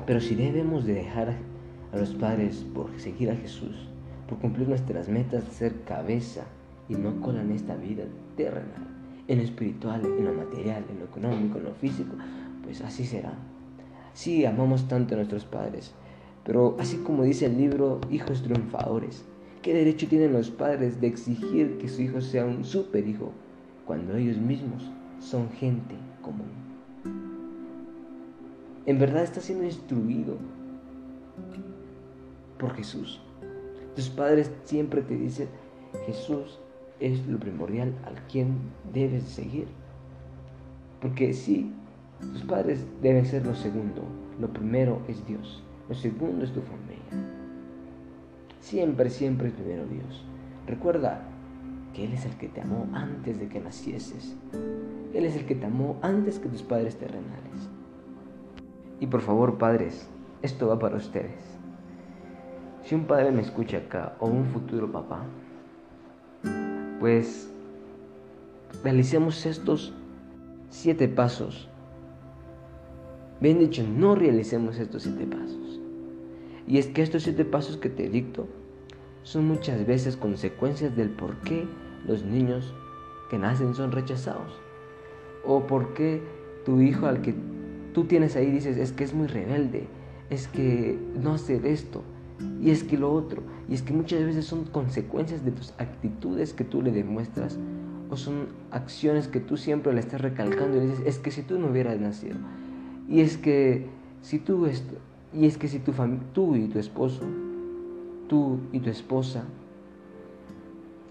Pero 0.06 0.22
si 0.22 0.36
debemos 0.36 0.86
de 0.86 0.94
dejar 0.94 1.36
a 1.92 1.98
los 1.98 2.14
padres 2.14 2.66
por 2.74 2.98
seguir 3.00 3.32
a 3.32 3.36
Jesús, 3.36 3.90
por 4.28 4.38
cumplir 4.38 4.68
nuestras 4.68 5.10
metas 5.10 5.46
de 5.46 5.52
ser 5.52 5.82
cabeza 5.82 6.44
y 6.88 6.96
no 6.96 7.20
cola 7.22 7.42
en 7.42 7.52
esta 7.52 7.76
vida 7.76 8.04
terrenal, 8.36 8.88
en 9.28 9.38
lo 9.40 9.44
espiritual, 9.44 10.06
en 10.06 10.26
lo 10.26 10.34
material, 10.34 10.84
en 10.90 11.00
lo 11.00 11.06
económico, 11.06 11.58
en 11.58 11.64
lo 11.64 11.74
físico, 11.74 12.16
pues 12.64 12.82
así 12.82 13.06
será. 13.06 13.34
Sí, 14.14 14.46
amamos 14.46 14.88
tanto 14.88 15.16
a 15.16 15.18
nuestros 15.18 15.46
padres, 15.46 15.94
pero 16.44 16.78
así 16.80 16.98
como 16.98 17.24
dice 17.24 17.48
el 17.48 17.58
libro 17.58 18.00
Hijos 18.12 18.44
Triunfadores, 18.44 19.26
¿qué 19.66 19.74
derecho 19.74 20.08
tienen 20.08 20.32
los 20.32 20.52
padres 20.52 21.02
de 21.02 21.08
exigir 21.08 21.80
que 21.80 21.88
su 21.88 22.04
hijo 22.04 22.22
sea 22.22 22.46
un 22.46 22.64
super 22.64 23.08
hijo 23.08 23.32
cuando 23.88 24.16
ellos 24.16 24.38
mismos 24.38 24.92
son 25.20 25.50
gente 25.54 25.96
común? 26.22 26.66
en 28.86 29.00
verdad 29.00 29.24
estás 29.24 29.46
siendo 29.46 29.64
instruido 29.64 30.38
por 32.60 32.76
Jesús. 32.76 33.20
Tus 33.96 34.08
padres 34.10 34.52
siempre 34.66 35.02
te 35.02 35.16
dicen, 35.16 35.48
Jesús 36.06 36.60
es 37.00 37.26
lo 37.26 37.40
primordial 37.40 37.96
al 38.06 38.22
quien 38.28 38.58
debes 38.94 39.24
seguir. 39.24 39.66
Porque 41.02 41.34
sí, 41.34 41.74
tus 42.20 42.44
padres 42.44 42.86
deben 43.02 43.26
ser 43.26 43.44
lo 43.44 43.56
segundo. 43.56 44.04
Lo 44.40 44.54
primero 44.54 45.02
es 45.08 45.26
Dios. 45.26 45.64
Lo 45.90 45.96
segundo 45.96 46.46
es 46.46 46.54
tu 46.54 46.62
familia. 46.62 47.45
Siempre, 48.66 49.12
siempre 49.12 49.52
primero 49.52 49.86
Dios. 49.86 50.26
Recuerda 50.66 51.22
que 51.94 52.04
Él 52.04 52.14
es 52.14 52.26
el 52.26 52.36
que 52.36 52.48
te 52.48 52.62
amó 52.62 52.88
antes 52.94 53.40
de 53.40 53.48
que 53.48 53.60
nacieses. 53.60 54.36
Él 55.14 55.24
es 55.24 55.36
el 55.36 55.46
que 55.46 55.54
te 55.54 55.68
amó 55.68 56.00
antes 56.02 56.40
que 56.40 56.50
tus 56.50 56.64
padres 56.64 56.96
terrenales. 56.96 57.70
Y 59.00 59.06
por 59.06 59.22
favor, 59.22 59.60
padres, 59.60 60.10
esto 60.42 60.68
va 60.68 60.80
para 60.80 60.96
ustedes. 60.96 61.38
Si 62.84 62.96
un 62.96 63.06
padre 63.06 63.32
me 63.32 63.44
escucha 63.44 63.78
acá 63.78 64.16
o 64.20 64.26
un 64.26 64.46
futuro 64.46 64.92
papá, 64.92 65.22
pues 67.00 67.48
realicemos 68.84 69.46
estos 69.46 69.94
siete 70.72 71.08
pasos. 71.08 71.70
Bien 73.40 73.60
dicho, 73.60 73.84
no 73.88 74.16
realicemos 74.16 74.80
estos 74.80 75.04
siete 75.04 75.28
pasos. 75.28 75.80
Y 76.68 76.80
es 76.80 76.88
que 76.88 77.04
estos 77.04 77.22
siete 77.24 77.46
pasos 77.46 77.78
que 77.78 77.90
te 77.90 78.10
dicto 78.10 78.48
son 79.26 79.48
muchas 79.48 79.86
veces 79.86 80.16
consecuencias 80.16 80.96
del 80.96 81.10
por 81.10 81.36
qué 81.38 81.68
los 82.08 82.24
niños 82.24 82.74
que 83.30 83.40
nacen 83.40 83.74
son 83.74 83.92
rechazados. 83.92 84.54
O 85.44 85.66
por 85.66 85.94
qué 85.96 86.22
tu 86.64 86.80
hijo 86.80 87.08
al 87.08 87.22
que 87.22 87.34
tú 87.94 88.06
tienes 88.06 88.36
ahí 88.36 88.52
dices, 88.52 88.78
es 88.78 88.92
que 88.92 89.04
es 89.04 89.14
muy 89.14 89.28
rebelde, 89.28 89.88
es 90.30 90.48
que 90.48 90.98
no 91.22 91.34
hace 91.34 91.60
esto, 91.72 92.04
y 92.62 92.70
es 92.70 92.84
que 92.84 92.98
lo 92.98 93.12
otro, 93.12 93.42
y 93.68 93.74
es 93.74 93.82
que 93.82 93.94
muchas 93.94 94.24
veces 94.24 94.46
son 94.46 94.66
consecuencias 94.66 95.44
de 95.44 95.52
tus 95.52 95.74
actitudes 95.80 96.54
que 96.54 96.64
tú 96.64 96.84
le 96.84 96.92
demuestras, 96.92 97.58
o 98.12 98.18
son 98.18 98.48
acciones 98.70 99.28
que 99.28 99.40
tú 99.40 99.58
siempre 99.58 99.92
le 99.92 100.02
estás 100.02 100.22
recalcando 100.22 100.78
y 100.78 100.82
dices, 100.82 101.02
es 101.06 101.18
que 101.18 101.32
si 101.32 101.42
tú 101.42 101.58
no 101.58 101.68
hubieras 101.68 102.00
nacido, 102.00 102.38
y 103.10 103.22
es 103.22 103.38
que 103.38 103.88
si 104.22 104.38
tú 104.38 104.68
esto, 104.68 104.96
y 105.34 105.48
es 105.48 105.58
que 105.58 105.68
si 105.68 105.80
tu 105.80 105.94
tú 106.34 106.56
y 106.56 106.68
tu 106.68 106.78
esposo, 106.78 107.24
tú 108.28 108.60
y 108.72 108.80
tu 108.80 108.90
esposa, 108.90 109.44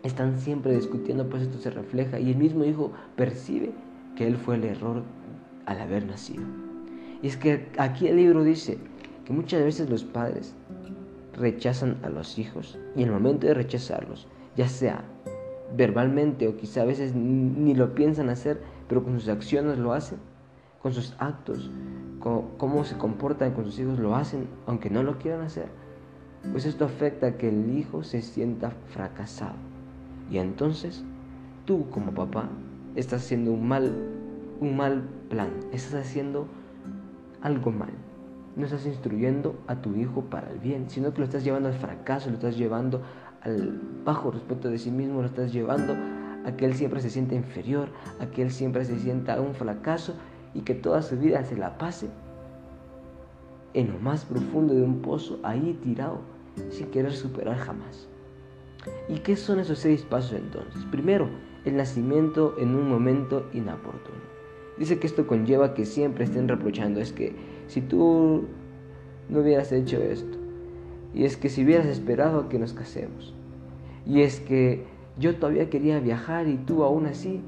están 0.02 0.38
siempre 0.38 0.74
discutiendo, 0.74 1.28
pues 1.28 1.42
esto 1.42 1.58
se 1.58 1.70
refleja 1.70 2.20
y 2.20 2.30
el 2.30 2.36
mismo 2.36 2.64
hijo 2.64 2.92
percibe 3.16 3.72
que 4.16 4.26
él 4.26 4.36
fue 4.36 4.56
el 4.56 4.64
error 4.64 5.02
al 5.66 5.80
haber 5.80 6.06
nacido. 6.06 6.44
Y 7.22 7.26
es 7.26 7.36
que 7.36 7.68
aquí 7.78 8.06
el 8.06 8.16
libro 8.16 8.44
dice 8.44 8.78
que 9.24 9.32
muchas 9.32 9.64
veces 9.64 9.88
los 9.88 10.04
padres 10.04 10.54
rechazan 11.32 11.98
a 12.02 12.10
los 12.10 12.38
hijos 12.38 12.78
y 12.94 13.02
en 13.02 13.08
el 13.08 13.14
momento 13.14 13.46
de 13.46 13.54
rechazarlos, 13.54 14.28
ya 14.56 14.68
sea 14.68 15.04
verbalmente 15.74 16.46
o 16.48 16.56
quizá 16.56 16.82
a 16.82 16.84
veces 16.84 17.14
ni 17.14 17.74
lo 17.74 17.94
piensan 17.94 18.28
hacer, 18.28 18.60
pero 18.88 19.02
con 19.02 19.18
sus 19.18 19.30
acciones 19.30 19.78
lo 19.78 19.94
hacen, 19.94 20.18
con 20.82 20.92
sus 20.92 21.16
actos, 21.18 21.70
con 22.20 22.56
cómo 22.58 22.84
se 22.84 22.98
comportan 22.98 23.52
con 23.54 23.64
sus 23.64 23.78
hijos 23.78 23.98
lo 23.98 24.14
hacen, 24.14 24.46
aunque 24.66 24.90
no 24.90 25.02
lo 25.02 25.18
quieran 25.18 25.40
hacer, 25.40 25.68
pues 26.52 26.66
esto 26.66 26.84
afecta 26.84 27.28
a 27.28 27.32
que 27.36 27.48
el 27.48 27.76
hijo 27.76 28.02
se 28.02 28.22
sienta 28.22 28.70
fracasado. 28.88 29.54
Y 30.30 30.38
entonces 30.38 31.04
tú 31.64 31.88
como 31.90 32.12
papá 32.12 32.48
estás 32.94 33.22
haciendo 33.22 33.52
un 33.52 33.66
mal, 33.66 33.92
un 34.60 34.76
mal 34.76 35.02
plan, 35.28 35.50
estás 35.72 36.06
haciendo 36.06 36.46
algo 37.42 37.70
mal. 37.70 37.90
No 38.56 38.64
estás 38.64 38.86
instruyendo 38.86 39.56
a 39.66 39.76
tu 39.76 39.94
hijo 39.96 40.22
para 40.22 40.50
el 40.50 40.58
bien, 40.58 40.88
sino 40.88 41.12
que 41.12 41.18
lo 41.18 41.24
estás 41.24 41.44
llevando 41.44 41.68
al 41.68 41.74
fracaso, 41.74 42.28
lo 42.28 42.36
estás 42.36 42.56
llevando 42.56 43.02
al 43.42 43.80
bajo 44.04 44.30
respeto 44.30 44.70
de 44.70 44.78
sí 44.78 44.90
mismo, 44.90 45.20
lo 45.20 45.26
estás 45.26 45.52
llevando 45.52 45.94
a 46.46 46.52
que 46.56 46.64
él 46.64 46.74
siempre 46.74 47.00
se 47.00 47.10
sienta 47.10 47.34
inferior, 47.34 47.88
a 48.20 48.26
que 48.26 48.42
él 48.42 48.50
siempre 48.50 48.84
se 48.84 48.98
sienta 48.98 49.40
un 49.40 49.54
fracaso 49.54 50.14
y 50.54 50.60
que 50.60 50.74
toda 50.74 51.02
su 51.02 51.18
vida 51.18 51.42
se 51.44 51.56
la 51.56 51.76
pase 51.78 52.08
en 53.74 53.92
lo 53.92 53.98
más 53.98 54.24
profundo 54.24 54.72
de 54.72 54.82
un 54.82 55.00
pozo, 55.02 55.40
ahí 55.42 55.78
tirado, 55.82 56.20
sin 56.70 56.86
querer 56.88 57.12
superar 57.12 57.56
jamás. 57.56 58.08
¿Y 59.08 59.20
qué 59.20 59.36
son 59.36 59.60
esos 59.60 59.78
seis 59.78 60.02
pasos 60.02 60.32
entonces? 60.32 60.84
Primero, 60.90 61.28
el 61.64 61.76
nacimiento 61.76 62.56
en 62.58 62.74
un 62.74 62.88
momento 62.88 63.48
inoportuno. 63.52 64.34
Dice 64.78 64.98
que 64.98 65.06
esto 65.06 65.26
conlleva 65.26 65.74
que 65.74 65.84
siempre 65.84 66.24
estén 66.24 66.48
reprochando. 66.48 67.00
Es 67.00 67.12
que 67.12 67.34
si 67.68 67.80
tú 67.80 68.44
no 69.28 69.40
hubieras 69.40 69.72
hecho 69.72 69.98
esto. 69.98 70.38
Y 71.14 71.24
es 71.24 71.36
que 71.36 71.48
si 71.48 71.64
hubieras 71.64 71.86
esperado 71.86 72.40
a 72.40 72.48
que 72.48 72.58
nos 72.58 72.72
casemos. 72.72 73.34
Y 74.04 74.22
es 74.22 74.40
que 74.40 74.84
yo 75.18 75.36
todavía 75.36 75.70
quería 75.70 76.00
viajar 76.00 76.48
y 76.48 76.56
tú 76.56 76.82
aún 76.82 77.06
así, 77.06 77.40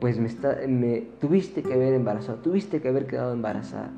pues 0.00 0.18
me, 0.18 0.28
me 0.68 1.00
tuviste 1.18 1.62
que 1.62 1.74
haber 1.74 1.94
embarazado, 1.94 2.38
tuviste 2.38 2.80
que 2.80 2.88
haber 2.88 3.06
quedado 3.06 3.32
embarazada. 3.32 3.90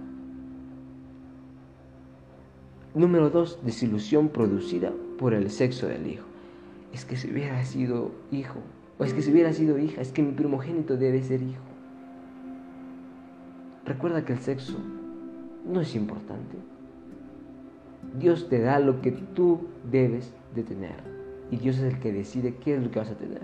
Número 2.94 3.30
dos, 3.30 3.58
desilusión 3.64 4.28
producida 4.28 4.92
por 5.18 5.32
el 5.32 5.50
sexo 5.50 5.87
del 5.87 6.06
hijo. 6.06 6.26
Es 6.92 7.06
que 7.06 7.16
si 7.16 7.30
hubiera 7.30 7.64
sido 7.64 8.11
hijo, 8.30 8.58
o 8.99 9.04
es 9.04 9.14
que 9.14 9.22
si 9.22 9.32
hubiera 9.32 9.54
sido 9.54 9.78
hija, 9.78 10.02
es 10.02 10.12
que 10.12 10.22
mi 10.22 10.32
primogénito 10.32 10.99
debe 10.99 11.22
ser 11.22 11.40
hijo. 11.40 11.62
Recuerda 13.87 14.26
que 14.26 14.34
el 14.34 14.40
sexo 14.40 14.76
no 15.66 15.80
es 15.80 15.94
importante. 15.94 16.58
Dios 18.18 18.49
te 18.50 18.61
da 18.61 18.78
lo 18.78 19.00
que 19.00 19.12
tú 19.12 19.68
debes 19.90 20.34
de 20.54 20.62
tener. 20.62 20.96
Y 21.50 21.56
Dios 21.56 21.78
es 21.78 21.94
el 21.94 21.99
que 21.99 22.12
decide 22.12 22.56
qué 22.56 22.76
es 22.76 22.82
lo 22.82 22.90
que 22.90 22.99
vas 22.99 23.11
a 23.11 23.16
tener. 23.16 23.42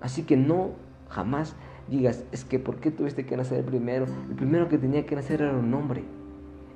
Así 0.00 0.24
que 0.24 0.36
no 0.36 0.70
jamás 1.08 1.54
digas, 1.88 2.24
es 2.32 2.44
que 2.44 2.58
¿por 2.58 2.76
qué 2.76 2.90
tuviste 2.90 3.24
que 3.24 3.36
nacer 3.36 3.64
primero? 3.64 4.06
El 4.28 4.34
primero 4.34 4.68
que 4.68 4.78
tenía 4.78 5.06
que 5.06 5.14
nacer 5.14 5.42
era 5.42 5.56
un 5.56 5.72
hombre. 5.72 6.02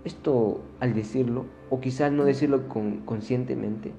Esto 0.04 0.60
al 0.80 0.94
decirlo, 0.94 1.46
o 1.70 1.80
quizás 1.80 2.12
no 2.12 2.24
decirlo 2.24 2.68
con, 2.68 3.00
conscientemente, 3.00 3.92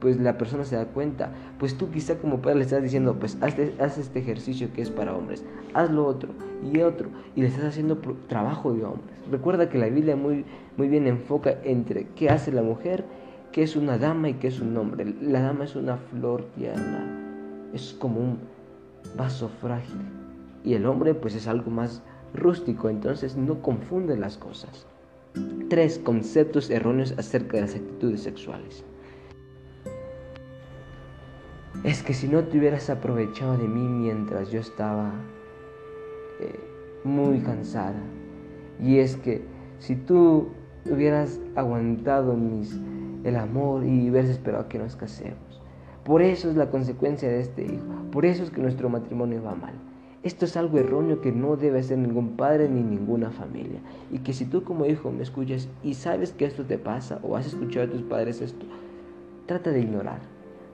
pues 0.00 0.18
la 0.18 0.38
persona 0.38 0.64
se 0.64 0.76
da 0.76 0.86
cuenta. 0.86 1.30
Pues 1.58 1.76
tú 1.76 1.90
quizá 1.90 2.18
como 2.18 2.40
padre 2.40 2.56
le 2.56 2.64
estás 2.64 2.82
diciendo, 2.82 3.16
pues 3.20 3.38
haz, 3.42 3.54
haz 3.78 3.98
este 3.98 4.18
ejercicio 4.18 4.72
que 4.72 4.82
es 4.82 4.90
para 4.90 5.14
hombres, 5.14 5.44
haz 5.74 5.90
lo 5.90 6.06
otro 6.06 6.30
y 6.72 6.80
otro, 6.80 7.08
y 7.36 7.42
le 7.42 7.48
estás 7.48 7.64
haciendo 7.64 7.98
trabajo 8.26 8.72
de 8.72 8.84
hombres. 8.84 9.14
Recuerda 9.30 9.68
que 9.68 9.78
la 9.78 9.86
Biblia 9.86 10.16
muy, 10.16 10.44
muy 10.76 10.88
bien 10.88 11.06
enfoca 11.06 11.54
entre 11.62 12.08
qué 12.16 12.30
hace 12.30 12.50
la 12.50 12.62
mujer, 12.62 13.04
qué 13.52 13.62
es 13.62 13.76
una 13.76 13.98
dama 13.98 14.30
y 14.30 14.34
qué 14.34 14.48
es 14.48 14.60
un 14.60 14.76
hombre. 14.76 15.14
La 15.20 15.42
dama 15.42 15.64
es 15.64 15.76
una 15.76 15.98
flor 15.98 16.46
tierna, 16.56 17.68
es 17.72 17.92
como 17.92 18.20
un 18.20 18.38
vaso 19.16 19.48
frágil. 19.60 20.00
Y 20.64 20.74
el 20.74 20.86
hombre 20.86 21.14
pues 21.14 21.34
es 21.34 21.46
algo 21.46 21.70
más 21.70 22.02
rústico, 22.34 22.88
entonces 22.88 23.36
no 23.36 23.60
confunde 23.62 24.16
las 24.16 24.36
cosas. 24.36 24.86
Tres 25.70 26.00
conceptos 26.00 26.68
erróneos 26.68 27.14
acerca 27.16 27.56
de 27.56 27.60
las 27.60 27.76
actitudes 27.76 28.24
sexuales. 28.24 28.82
Es 31.84 32.02
que 32.02 32.12
si 32.12 32.26
no 32.26 32.42
te 32.42 32.58
hubieras 32.58 32.90
aprovechado 32.90 33.56
de 33.56 33.68
mí 33.68 33.86
mientras 33.86 34.50
yo 34.50 34.58
estaba 34.58 35.12
eh, 36.40 36.58
muy 37.04 37.38
cansada. 37.38 38.02
Y 38.82 38.98
es 38.98 39.14
que 39.14 39.42
si 39.78 39.94
tú 39.94 40.48
hubieras 40.90 41.38
aguantado 41.54 42.34
mis, 42.34 42.76
el 43.22 43.36
amor 43.36 43.84
y 43.84 44.10
hubieras 44.10 44.28
esperado 44.28 44.68
que 44.68 44.80
nos 44.80 44.96
casemos. 44.96 45.62
Por 46.04 46.20
eso 46.20 46.50
es 46.50 46.56
la 46.56 46.68
consecuencia 46.68 47.28
de 47.28 47.42
este 47.42 47.62
hijo. 47.62 48.10
Por 48.10 48.26
eso 48.26 48.42
es 48.42 48.50
que 48.50 48.60
nuestro 48.60 48.88
matrimonio 48.88 49.40
va 49.40 49.54
mal. 49.54 49.89
Esto 50.22 50.44
es 50.44 50.56
algo 50.58 50.78
erróneo 50.78 51.22
que 51.22 51.32
no 51.32 51.56
debe 51.56 51.78
hacer 51.78 51.96
ningún 51.96 52.36
padre 52.36 52.68
ni 52.68 52.82
ninguna 52.82 53.30
familia. 53.30 53.80
Y 54.10 54.18
que 54.18 54.34
si 54.34 54.44
tú 54.44 54.64
como 54.64 54.84
hijo 54.84 55.10
me 55.10 55.22
escuchas 55.22 55.68
y 55.82 55.94
sabes 55.94 56.32
que 56.32 56.44
esto 56.44 56.64
te 56.64 56.76
pasa 56.76 57.20
o 57.22 57.36
has 57.36 57.46
escuchado 57.46 57.86
a 57.86 57.90
tus 57.90 58.02
padres 58.02 58.42
esto, 58.42 58.66
trata 59.46 59.70
de 59.70 59.80
ignorar. 59.80 60.20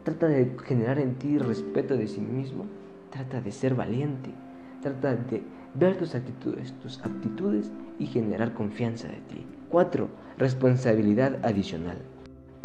Trata 0.02 0.26
de 0.26 0.56
generar 0.64 0.98
en 0.98 1.14
ti 1.14 1.38
respeto 1.38 1.96
de 1.96 2.08
sí 2.08 2.20
mismo. 2.20 2.64
Trata 3.10 3.40
de 3.40 3.52
ser 3.52 3.76
valiente. 3.76 4.30
Trata 4.82 5.14
de 5.14 5.42
ver 5.74 5.96
tus 5.96 6.16
actitudes, 6.16 6.72
tus 6.80 7.00
aptitudes 7.04 7.70
y 8.00 8.06
generar 8.06 8.52
confianza 8.52 9.06
de 9.06 9.20
ti. 9.28 9.46
4. 9.70 10.08
Responsabilidad 10.38 11.38
adicional. 11.44 11.98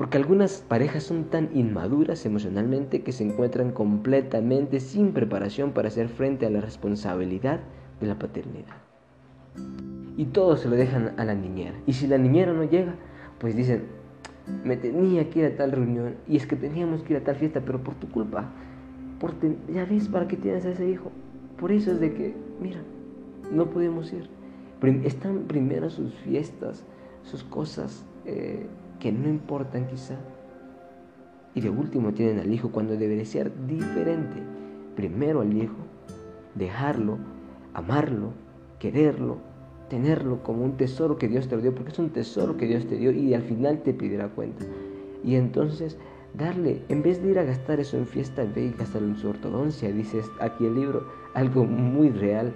Porque 0.02 0.18
algunas 0.18 0.66
parejas 0.68 1.04
son 1.04 1.26
tan 1.26 1.52
inmaduras 1.54 2.26
emocionalmente 2.26 3.04
que 3.04 3.12
se 3.12 3.24
encuentran 3.24 3.72
completamente 3.72 4.80
sin 4.80 5.12
preparación 5.12 5.74
para 5.74 5.90
hacer 5.90 6.10
frente 6.10 6.48
a 6.48 6.50
la 6.50 6.60
responsabilidad 6.60 7.60
de 8.00 8.08
la 8.08 8.18
paternidad. 8.18 8.78
Y 10.18 10.26
todo 10.26 10.58
se 10.58 10.70
lo 10.70 10.76
dejan 10.76 11.14
a 11.20 11.24
la 11.24 11.36
niñera. 11.36 11.76
Y 11.86 11.94
si 11.94 12.08
la 12.08 12.18
niñera 12.18 12.52
no 12.52 12.64
llega, 12.64 12.96
pues 13.38 13.56
dicen, 13.56 13.84
me 14.64 14.76
tenía 14.76 15.30
que 15.30 15.42
ir 15.42 15.46
a 15.46 15.56
tal 15.56 15.72
reunión 15.72 16.16
y 16.28 16.36
es 16.36 16.48
que 16.48 16.56
teníamos 16.56 17.04
que 17.04 17.14
ir 17.14 17.20
a 17.20 17.24
tal 17.24 17.36
fiesta, 17.36 17.62
pero 17.64 17.84
por 17.84 17.94
tu 17.94 18.10
culpa. 18.10 18.50
Por 19.20 19.36
ya 19.72 19.86
ves 19.86 20.08
para 20.08 20.28
qué 20.28 20.36
tienes 20.36 20.66
a 20.66 20.72
ese 20.72 20.90
hijo. 20.90 21.12
Por 21.60 21.72
eso 21.72 21.92
es 21.92 22.00
de 22.00 22.12
que, 22.12 22.34
mira, 22.60 22.80
no 23.52 23.70
podemos 23.70 24.12
ir. 24.14 24.28
Están 25.04 25.44
primero 25.44 25.92
sus 25.92 26.12
fiestas, 26.16 26.84
sus 27.22 27.44
cosas. 27.44 28.04
Eh, 28.26 28.66
que 29.02 29.12
no 29.12 29.28
importan 29.28 29.88
quizá. 29.88 30.16
Y 31.54 31.60
de 31.60 31.70
último 31.70 32.14
tienen 32.14 32.40
al 32.40 32.54
hijo 32.54 32.72
cuando 32.72 32.96
debería 32.96 33.26
ser 33.26 33.52
diferente. 33.68 34.42
Primero 34.96 35.42
al 35.42 35.52
hijo, 35.58 35.76
dejarlo, 36.56 37.18
amarlo, 37.74 38.32
quererlo, 38.80 39.38
tenerlo 39.90 40.44
como 40.44 40.64
un 40.64 40.78
tesoro 40.78 41.18
que 41.18 41.28
Dios 41.28 41.50
te 41.50 41.58
dio, 41.58 41.74
porque 41.76 41.92
es 41.92 42.00
un 42.00 42.12
tesoro 42.12 42.56
que 42.56 42.68
Dios 42.68 42.86
te 42.86 42.96
dio 42.96 43.12
y 43.12 43.34
al 43.34 43.42
final 43.42 43.82
te 43.82 43.94
pedirá 43.94 44.30
cuenta. 44.30 44.64
Y 45.24 45.36
entonces 45.36 45.98
darle, 46.38 46.82
en 46.88 47.02
vez 47.02 47.22
de 47.22 47.32
ir 47.32 47.40
a 47.40 47.44
gastar 47.44 47.80
eso 47.80 47.98
en 47.98 48.06
fiesta, 48.06 48.46
ve 48.56 48.66
y 48.66 48.72
gastarlo 48.72 49.10
en 49.10 49.18
su 49.18 49.30
ortodoncia, 49.30 49.92
dice 49.92 50.22
aquí 50.40 50.66
el 50.66 50.76
libro, 50.76 51.08
algo 51.34 51.66
muy 51.66 52.10
real. 52.10 52.54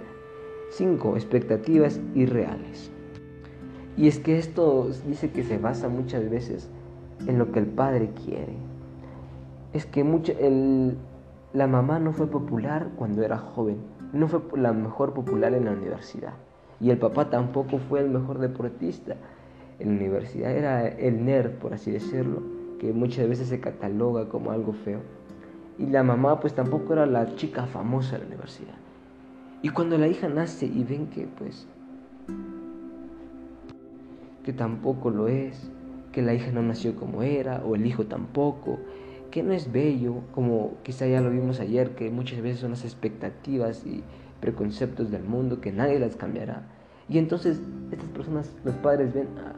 Cinco 0.70 1.16
expectativas 1.16 2.00
irreales. 2.14 2.90
Y 3.96 4.08
es 4.08 4.18
que 4.18 4.38
esto 4.38 4.90
dice 5.06 5.30
que 5.30 5.42
se 5.42 5.58
basa 5.58 5.88
muchas 5.88 6.28
veces 6.28 6.68
en 7.26 7.38
lo 7.38 7.50
que 7.50 7.60
el 7.60 7.66
padre 7.66 8.10
quiere. 8.24 8.54
Es 9.72 9.86
que 9.86 10.04
mucho, 10.04 10.32
el, 10.38 10.96
la 11.54 11.66
mamá 11.66 11.98
no 11.98 12.12
fue 12.12 12.26
popular 12.26 12.88
cuando 12.96 13.22
era 13.22 13.38
joven, 13.38 13.78
no 14.12 14.28
fue 14.28 14.42
la 14.58 14.72
mejor 14.72 15.14
popular 15.14 15.54
en 15.54 15.64
la 15.64 15.72
universidad. 15.72 16.34
Y 16.78 16.90
el 16.90 16.98
papá 16.98 17.30
tampoco 17.30 17.78
fue 17.78 18.00
el 18.00 18.10
mejor 18.10 18.38
deportista 18.38 19.16
en 19.78 19.88
la 19.88 19.96
universidad. 19.96 20.50
Era 20.50 20.86
el 20.86 21.24
nerd, 21.24 21.52
por 21.52 21.72
así 21.72 21.90
decirlo, 21.90 22.42
que 22.78 22.92
muchas 22.92 23.26
veces 23.28 23.48
se 23.48 23.60
cataloga 23.60 24.28
como 24.28 24.50
algo 24.50 24.74
feo. 24.74 25.00
Y 25.78 25.86
la 25.86 26.02
mamá 26.02 26.38
pues 26.40 26.54
tampoco 26.54 26.92
era 26.92 27.06
la 27.06 27.34
chica 27.34 27.66
famosa 27.66 28.12
de 28.12 28.20
la 28.20 28.26
universidad. 28.26 28.74
Y 29.62 29.70
cuando 29.70 29.96
la 29.96 30.06
hija 30.06 30.28
nace 30.28 30.66
y 30.66 30.84
ven 30.84 31.06
que 31.06 31.26
pues 31.26 31.66
que 34.46 34.52
tampoco 34.52 35.10
lo 35.10 35.26
es, 35.26 35.68
que 36.12 36.22
la 36.22 36.32
hija 36.32 36.52
no 36.52 36.62
nació 36.62 36.94
como 36.94 37.24
era, 37.24 37.62
o 37.66 37.74
el 37.74 37.84
hijo 37.84 38.06
tampoco, 38.06 38.78
que 39.32 39.42
no 39.42 39.52
es 39.52 39.72
bello, 39.72 40.22
como 40.32 40.74
quizá 40.84 41.04
ya 41.08 41.20
lo 41.20 41.30
vimos 41.30 41.58
ayer, 41.58 41.96
que 41.96 42.10
muchas 42.10 42.40
veces 42.40 42.60
son 42.60 42.70
las 42.70 42.84
expectativas 42.84 43.84
y 43.84 44.04
preconceptos 44.40 45.10
del 45.10 45.24
mundo 45.24 45.60
que 45.60 45.72
nadie 45.72 45.98
las 45.98 46.14
cambiará. 46.14 46.62
Y 47.08 47.18
entonces 47.18 47.60
estas 47.90 48.08
personas, 48.10 48.54
los 48.64 48.76
padres 48.76 49.12
ven, 49.12 49.26
ah, 49.44 49.56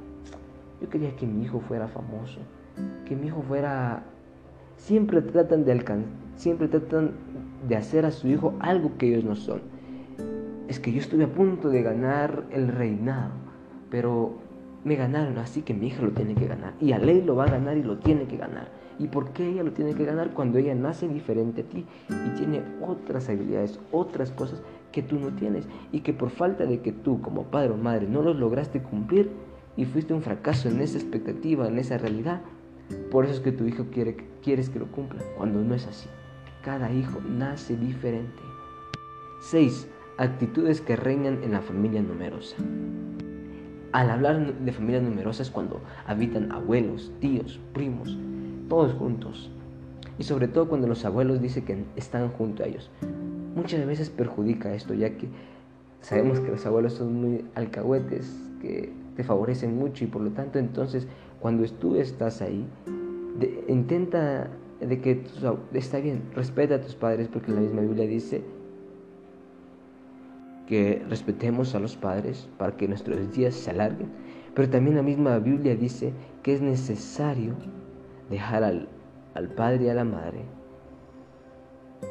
yo 0.81 0.89
quería 0.89 1.15
que 1.17 1.27
mi 1.27 1.45
hijo 1.45 1.61
fuera 1.61 1.87
famoso, 1.87 2.41
que 3.05 3.15
mi 3.15 3.29
hijo 3.29 3.43
fuera... 3.43 4.03
Siempre 4.79 5.21
tratan 5.21 5.65
de 5.65 5.73
alcanzar, 5.73 6.09
siempre 6.37 6.69
tratan 6.69 7.11
de 7.69 7.77
hacer 7.77 8.07
a 8.07 8.13
su 8.13 8.29
hijo 8.29 8.55
algo 8.61 8.97
que 8.97 9.09
ellos 9.09 9.25
no 9.25 9.35
son. 9.35 9.61
Es 10.69 10.79
que 10.79 10.93
yo 10.93 11.01
estuve 11.01 11.25
a 11.25 11.33
punto 11.33 11.69
de 11.69 11.83
ganar 11.83 12.45
el 12.53 12.69
reinado, 12.69 13.33
pero 13.91 14.48
me 14.89 14.97
ganaron, 14.97 15.39
así 15.39 15.63
que 15.63 15.75
mi 15.75 15.89
hija 15.89 16.03
lo 16.03 16.11
tiene 16.11 16.35
que 16.35 16.47
ganar. 16.47 16.73
Y 16.81 16.93
a 16.93 16.99
ley 16.99 17.23
lo 17.23 17.37
va 17.37 17.45
a 17.45 17.51
ganar 17.51 17.77
y 17.77 17.83
lo 17.83 17.99
tiene 17.99 18.27
que 18.27 18.37
ganar. 18.37 18.69
¿Y 18.99 19.07
por 19.07 19.31
qué 19.31 19.47
ella 19.47 19.63
lo 19.63 19.73
tiene 19.73 19.95
que 19.95 20.05
ganar? 20.05 20.33
Cuando 20.33 20.59
ella 20.59 20.75
nace 20.75 21.07
diferente 21.07 21.61
a 21.61 21.65
ti 21.65 21.85
y 22.09 22.31
tiene 22.37 22.63
otras 22.81 23.29
habilidades, 23.29 23.79
otras 23.93 24.33
cosas 24.33 24.63
que 24.91 25.03
tú 25.03 25.21
no 25.21 25.29
tienes. 25.29 25.69
Y 25.93 26.01
que 26.01 26.13
por 26.13 26.31
falta 26.31 26.65
de 26.65 26.81
que 26.81 26.93
tú 26.93 27.21
como 27.21 27.45
padre 27.45 27.71
o 27.71 27.77
madre 27.77 28.09
no 28.09 28.23
los 28.23 28.37
lograste 28.37 28.83
cumplir 28.83 29.31
y 29.77 29.85
fuiste 29.85 30.15
un 30.15 30.23
fracaso 30.23 30.69
en 30.69 30.81
esa 30.81 30.99
expectativa, 30.99 31.69
en 31.69 31.79
esa 31.79 31.99
realidad, 31.99 32.41
por 33.11 33.27
eso 33.27 33.35
es 33.35 33.41
que 33.41 33.53
tu 33.53 33.67
hijo 33.67 33.87
quiere, 33.93 34.17
quieres 34.43 34.71
que 34.71 34.79
lo 34.79 34.91
cumpla, 34.91 35.23
cuando 35.37 35.63
no 35.63 35.75
es 35.75 35.87
así. 35.87 36.09
Cada 36.65 36.91
hijo 36.91 37.21
nace 37.21 37.77
diferente. 37.77 38.43
6. 39.43 39.89
Actitudes 40.17 40.81
que 40.81 40.97
reinan 40.97 41.45
en 41.45 41.53
la 41.53 41.61
familia 41.61 42.03
numerosa. 42.03 42.57
Al 43.93 44.11
hablar 44.11 44.55
de 44.55 44.73
familias 44.73 45.03
numerosas 45.03 45.51
cuando 45.51 45.81
habitan 46.07 46.53
abuelos, 46.53 47.13
tíos, 47.21 47.59
primos, 47.73 48.17
todos 48.69 48.93
juntos. 48.95 49.51
Y 50.19 50.25
sobre 50.25 50.49
todo 50.49 50.69
cuando 50.69 50.87
los 50.87 51.05
abuelos 51.05 51.41
dicen 51.41 51.65
que 51.65 51.85
están 51.97 52.29
junto 52.31 52.63
a 52.63 52.67
ellos. 52.67 52.91
Muchas 53.55 53.87
veces 53.87 54.11
perjudica 54.11 54.75
esto, 54.75 54.95
ya 54.95 55.11
que 55.17 55.29
sabemos 56.01 56.41
que 56.41 56.51
los 56.51 56.65
abuelos 56.67 56.95
son 56.95 57.21
muy 57.21 57.45
alcahuetes, 57.55 58.39
que 58.61 58.93
te 59.17 59.25
favorecen 59.25 59.77
mucho 59.77 60.05
y 60.05 60.07
por 60.07 60.23
lo 60.23 60.31
tanto 60.31 60.59
entonces 60.59 61.07
cuando 61.41 61.65
tú 61.67 61.97
estás 61.97 62.43
ahí, 62.43 62.67
intenta 63.69 64.49
de 64.81 65.01
que 65.01 65.25
está 65.73 65.99
bien, 65.99 66.23
respeta 66.35 66.77
a 66.77 66.81
tus 66.81 66.95
padres 66.95 67.29
porque 67.29 67.53
la 67.53 67.61
misma 67.61 67.81
Biblia 67.81 68.07
dice 68.07 68.43
que 70.69 71.03
respetemos 71.09 71.75
a 71.75 71.81
los 71.81 71.97
padres 71.97 72.47
para 72.59 72.77
que 72.77 72.87
nuestros 72.87 73.33
días 73.33 73.55
se 73.55 73.71
alarguen, 73.71 74.11
pero 74.55 74.69
también 74.69 74.97
la 74.97 75.03
misma 75.03 75.39
Biblia 75.39 75.75
dice 75.75 76.13
que 76.43 76.53
es 76.53 76.61
necesario 76.61 77.55
dejar 78.29 78.63
al, 78.63 78.87
al 79.33 79.49
padre 79.49 79.87
y 79.87 79.89
a 79.89 79.95
la 79.95 80.05
madre, 80.05 80.43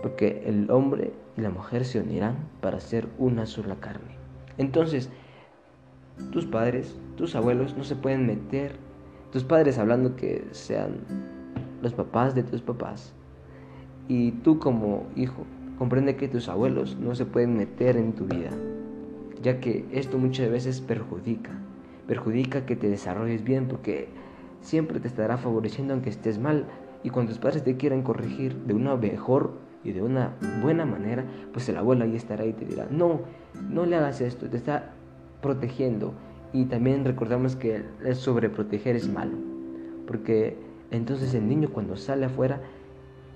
porque 0.01 0.41
el 0.47 0.71
hombre 0.71 1.13
y 1.37 1.41
la 1.41 1.51
mujer 1.51 1.85
se 1.85 1.99
unirán 1.99 2.49
para 2.59 2.79
ser 2.79 3.07
una 3.19 3.45
sola 3.45 3.75
carne. 3.75 4.15
Entonces, 4.57 5.11
tus 6.31 6.47
padres, 6.47 6.99
tus 7.15 7.35
abuelos 7.35 7.77
no 7.77 7.83
se 7.83 7.95
pueden 7.95 8.25
meter, 8.25 8.75
tus 9.31 9.43
padres 9.43 9.77
hablando 9.77 10.15
que 10.15 10.47
sean 10.49 10.95
los 11.83 11.93
papás 11.93 12.33
de 12.33 12.41
tus 12.41 12.63
papás, 12.63 13.13
y 14.07 14.31
tú 14.31 14.57
como 14.57 15.05
hijo 15.15 15.45
Comprende 15.77 16.15
que 16.15 16.27
tus 16.27 16.49
abuelos 16.49 16.97
no 16.99 17.13
se 17.13 17.25
pueden 17.25 17.55
meter 17.55 17.97
en 17.97 18.13
tu 18.13 18.25
vida, 18.25 18.49
ya 19.43 19.59
que 19.59 19.85
esto 19.91 20.17
muchas 20.17 20.49
veces 20.49 20.81
perjudica. 20.81 21.51
Perjudica 22.07 22.65
que 22.65 22.75
te 22.75 22.89
desarrolles 22.89 23.43
bien 23.43 23.67
porque 23.67 24.07
siempre 24.61 24.99
te 24.99 25.07
estará 25.07 25.37
favoreciendo 25.37 25.93
aunque 25.93 26.09
estés 26.09 26.39
mal. 26.39 26.65
Y 27.03 27.11
cuando 27.11 27.31
tus 27.31 27.39
padres 27.39 27.63
te 27.63 27.77
quieran 27.77 28.01
corregir 28.01 28.55
de 28.65 28.73
una 28.73 28.95
mejor 28.95 29.53
y 29.83 29.91
de 29.91 30.01
una 30.01 30.33
buena 30.63 30.85
manera, 30.85 31.25
pues 31.53 31.69
el 31.69 31.77
abuelo 31.77 32.03
ahí 32.03 32.15
estará 32.15 32.45
y 32.45 32.53
te 32.53 32.65
dirá, 32.65 32.87
no, 32.89 33.21
no 33.69 33.85
le 33.85 33.95
hagas 33.95 34.19
esto, 34.19 34.49
te 34.49 34.57
está 34.57 34.93
protegiendo. 35.41 36.13
Y 36.53 36.65
también 36.65 37.05
recordamos 37.05 37.55
que 37.55 37.83
el 38.03 38.15
sobreproteger 38.15 38.95
es 38.95 39.07
malo, 39.07 39.37
porque 40.07 40.57
entonces 40.91 41.33
el 41.33 41.47
niño 41.47 41.69
cuando 41.71 41.97
sale 41.97 42.25
afuera, 42.25 42.61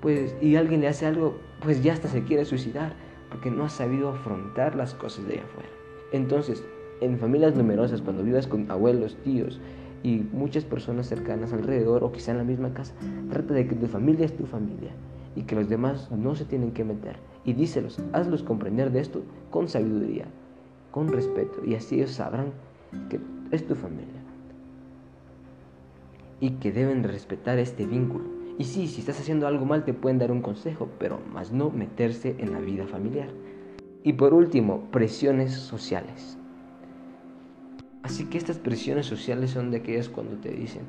pues 0.02 0.36
y 0.42 0.56
alguien 0.56 0.82
le 0.82 0.88
hace 0.88 1.06
algo, 1.06 1.40
pues 1.62 1.84
ya 1.84 1.94
hasta 1.94 2.08
se 2.08 2.24
quiere 2.24 2.46
suicidar, 2.46 2.94
porque 3.30 3.52
no 3.52 3.64
ha 3.64 3.70
sabido 3.70 4.10
afrontar 4.10 4.76
las 4.76 4.94
cosas 4.94 5.26
de 5.28 5.34
allá 5.34 5.44
afuera. 5.44 5.70
Entonces, 6.12 6.64
en 7.00 7.18
familias 7.18 7.56
numerosas, 7.56 8.02
cuando 8.02 8.24
vivas 8.24 8.48
con 8.48 8.70
abuelos, 8.70 9.16
tíos 9.24 9.60
y 10.04 10.24
muchas 10.34 10.66
personas 10.66 11.08
cercanas 11.08 11.54
alrededor 11.54 12.04
o 12.04 12.12
quizá 12.12 12.32
en 12.32 12.40
la 12.40 12.44
misma 12.44 12.74
casa, 12.74 12.94
trata 13.30 13.54
de 13.54 13.68
que 13.68 13.76
tu 13.76 13.88
familia 13.88 14.26
es 14.26 14.36
tu 14.36 14.46
familia 14.46 14.92
y 15.36 15.44
que 15.44 15.56
los 15.56 15.70
demás 15.70 16.12
no 16.12 16.36
se 16.36 16.46
tienen 16.46 16.72
que 16.72 16.84
meter. 16.84 17.16
Y 17.46 17.54
díselos, 17.54 18.00
hazlos 18.14 18.44
comprender 18.44 18.92
de 18.92 19.00
esto 19.00 19.24
con 19.50 19.68
sabiduría, 19.68 20.26
con 20.92 21.08
respeto, 21.08 21.64
y 21.66 21.76
así 21.76 21.96
ellos 21.96 22.12
sabrán 22.12 22.52
que 23.10 23.20
es 23.52 23.66
tu 23.66 23.76
familia 23.76 24.22
y 26.40 26.52
que 26.52 26.72
deben 26.72 27.04
respetar 27.04 27.60
este 27.60 27.86
vínculo. 27.86 28.40
Y 28.62 28.63
sí, 28.63 28.88
si 28.88 29.00
estás 29.00 29.19
haciendo 29.19 29.47
algo 29.47 29.65
mal 29.65 29.86
te 29.86 29.93
pueden 29.95 30.19
dar 30.19 30.32
un 30.32 30.43
consejo, 30.43 30.88
pero 31.00 31.19
más 31.34 31.52
no 31.52 31.71
meterse 31.71 32.36
en 32.38 32.54
la 32.54 32.60
vida 32.60 32.86
familiar. 32.86 33.30
Y 34.04 34.13
por 34.13 34.36
último, 34.36 34.91
presiones 34.91 35.52
sociales. 35.54 36.38
Así 38.04 38.26
que 38.26 38.38
estas 38.38 38.60
presiones 38.60 39.08
sociales 39.08 39.50
son 39.50 39.71
de 39.71 39.78
aquellas 39.78 40.10
cuando 40.10 40.36
te 40.38 40.52
dicen, 40.52 40.84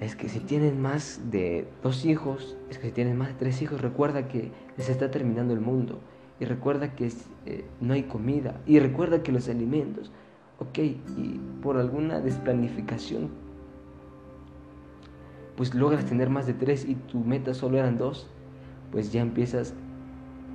es 0.00 0.16
que 0.16 0.28
si 0.28 0.40
tienes 0.40 0.74
más 0.74 1.30
de 1.30 1.68
dos 1.80 2.04
hijos, 2.04 2.56
es 2.70 2.78
que 2.78 2.88
si 2.88 2.92
tienes 2.92 3.14
más 3.14 3.28
de 3.28 3.34
tres 3.34 3.62
hijos, 3.62 3.80
recuerda 3.80 4.26
que 4.26 4.50
se 4.78 4.90
está 4.90 5.12
terminando 5.12 5.54
el 5.54 5.60
mundo. 5.60 6.00
Y 6.40 6.44
recuerda 6.44 6.96
que 6.96 7.08
eh, 7.46 7.64
no 7.80 7.94
hay 7.94 8.02
comida. 8.02 8.60
Y 8.66 8.80
recuerda 8.80 9.22
que 9.22 9.30
los 9.30 9.48
alimentos. 9.48 10.10
Ok, 10.58 10.78
y 10.78 11.40
por 11.62 11.76
alguna 11.76 12.18
desplanificación, 12.18 13.30
pues 15.56 15.74
logras 15.74 16.04
tener 16.04 16.30
más 16.30 16.46
de 16.46 16.54
tres 16.54 16.84
y 16.84 16.94
tu 16.94 17.20
meta 17.20 17.54
solo 17.54 17.78
eran 17.78 17.98
dos, 17.98 18.28
pues 18.90 19.12
ya 19.12 19.20
empiezas 19.20 19.74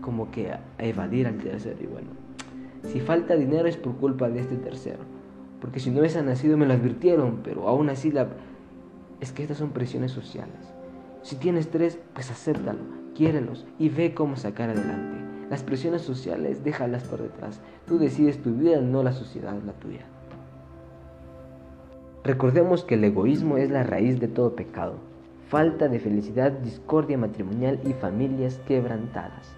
como 0.01 0.31
que 0.31 0.51
a 0.51 0.61
evadir 0.77 1.27
al 1.27 1.37
tercero. 1.37 1.77
Y 1.81 1.87
bueno, 1.87 2.09
si 2.83 2.99
falta 2.99 3.35
dinero 3.35 3.67
es 3.67 3.77
por 3.77 3.95
culpa 3.95 4.29
de 4.29 4.39
este 4.39 4.55
tercero 4.55 5.17
porque 5.59 5.79
si 5.79 5.89
no 5.89 5.99
hubiese 5.99 6.21
nacido 6.21 6.57
me 6.57 6.65
lo 6.65 6.73
advirtieron, 6.73 7.39
pero 7.43 7.67
aún 7.67 7.89
así 7.89 8.11
la... 8.11 8.27
es 9.19 9.31
que 9.31 9.41
estas 9.41 9.57
son 9.57 9.71
presiones 9.71 10.11
sociales. 10.11 10.73
Si 11.23 11.35
tienes 11.35 11.69
tres, 11.69 11.99
pues 12.13 12.29
acéptalo, 12.29 12.79
quiérelos 13.15 13.65
y 13.79 13.89
ve 13.89 14.13
cómo 14.13 14.35
sacar 14.35 14.69
adelante. 14.69 15.17
Las 15.49 15.63
presiones 15.63 16.01
sociales 16.01 16.63
déjalas 16.63 17.03
por 17.03 17.21
detrás. 17.21 17.59
Tú 17.87 17.97
decides 17.97 18.41
tu 18.41 18.53
vida, 18.53 18.81
no 18.81 19.01
la 19.01 19.13
sociedad 19.13 19.55
la 19.65 19.73
tuya. 19.73 20.05
Recordemos 22.27 22.83
que 22.83 22.95
el 22.95 23.05
egoísmo 23.05 23.55
es 23.55 23.71
la 23.71 23.83
raíz 23.83 24.19
de 24.19 24.27
todo 24.27 24.53
pecado. 24.53 24.95
Falta 25.47 25.87
de 25.87 25.97
felicidad, 25.97 26.51
discordia 26.51 27.17
matrimonial 27.17 27.79
y 27.85 27.93
familias 27.93 28.59
quebrantadas. 28.67 29.55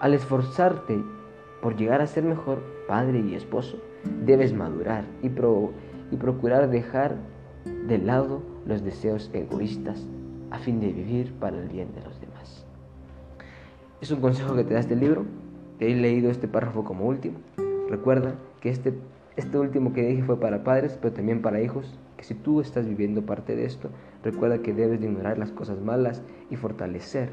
Al 0.00 0.12
esforzarte 0.12 1.02
por 1.62 1.76
llegar 1.76 2.02
a 2.02 2.06
ser 2.06 2.24
mejor 2.24 2.62
padre 2.86 3.20
y 3.20 3.34
esposo, 3.34 3.78
debes 4.26 4.52
madurar 4.52 5.04
y, 5.22 5.28
y 5.28 6.16
procurar 6.18 6.68
dejar 6.68 7.16
de 7.86 7.96
lado 7.96 8.42
los 8.66 8.84
deseos 8.84 9.30
egoístas 9.32 10.06
a 10.50 10.58
fin 10.58 10.78
de 10.78 10.92
vivir 10.92 11.32
para 11.40 11.56
el 11.56 11.68
bien 11.70 11.88
de 11.94 12.02
los 12.02 12.20
demás. 12.20 12.66
Es 14.02 14.10
un 14.10 14.20
consejo 14.20 14.54
que 14.54 14.64
te 14.64 14.74
da 14.74 14.80
este 14.80 14.94
libro. 14.94 15.24
Te 15.78 15.90
he 15.90 15.96
leído 15.96 16.30
este 16.30 16.48
párrafo 16.48 16.84
como 16.84 17.06
último. 17.06 17.38
Recuerda 17.88 18.34
que 18.60 18.68
este, 18.68 18.92
este 19.38 19.56
último 19.56 19.92
que 19.92 20.02
dije 20.02 20.24
fue 20.24 20.38
para 20.40 20.64
padres, 20.64 20.98
pero 21.00 21.14
también 21.14 21.40
para 21.42 21.62
hijos. 21.62 21.98
Que 22.16 22.24
si 22.24 22.34
tú 22.34 22.60
estás 22.60 22.88
viviendo 22.88 23.24
parte 23.24 23.54
de 23.54 23.64
esto, 23.64 23.90
recuerda 24.24 24.58
que 24.58 24.74
debes 24.74 25.00
de 25.00 25.06
ignorar 25.06 25.38
las 25.38 25.52
cosas 25.52 25.80
malas 25.80 26.22
y 26.50 26.56
fortalecer 26.56 27.30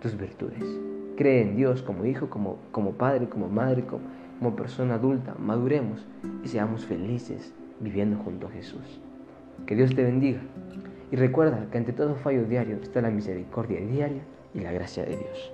tus 0.00 0.16
virtudes. 0.16 0.64
Cree 1.16 1.42
en 1.42 1.56
Dios 1.56 1.82
como 1.82 2.06
hijo, 2.06 2.30
como, 2.30 2.58
como 2.70 2.92
padre, 2.92 3.28
como 3.28 3.48
madre, 3.48 3.84
como, 3.84 4.02
como 4.38 4.54
persona 4.54 4.94
adulta. 4.94 5.34
Maduremos 5.38 6.06
y 6.44 6.48
seamos 6.48 6.86
felices 6.86 7.52
viviendo 7.80 8.16
junto 8.18 8.46
a 8.46 8.50
Jesús. 8.50 9.00
Que 9.66 9.74
Dios 9.74 9.94
te 9.94 10.04
bendiga. 10.04 10.40
Y 11.10 11.16
recuerda 11.16 11.66
que 11.70 11.78
ante 11.78 11.92
todo 11.92 12.14
fallo 12.14 12.44
diario 12.44 12.76
está 12.80 13.02
la 13.02 13.10
misericordia 13.10 13.80
diaria 13.80 14.22
y 14.54 14.60
la 14.60 14.70
gracia 14.70 15.04
de 15.04 15.16
Dios. 15.16 15.52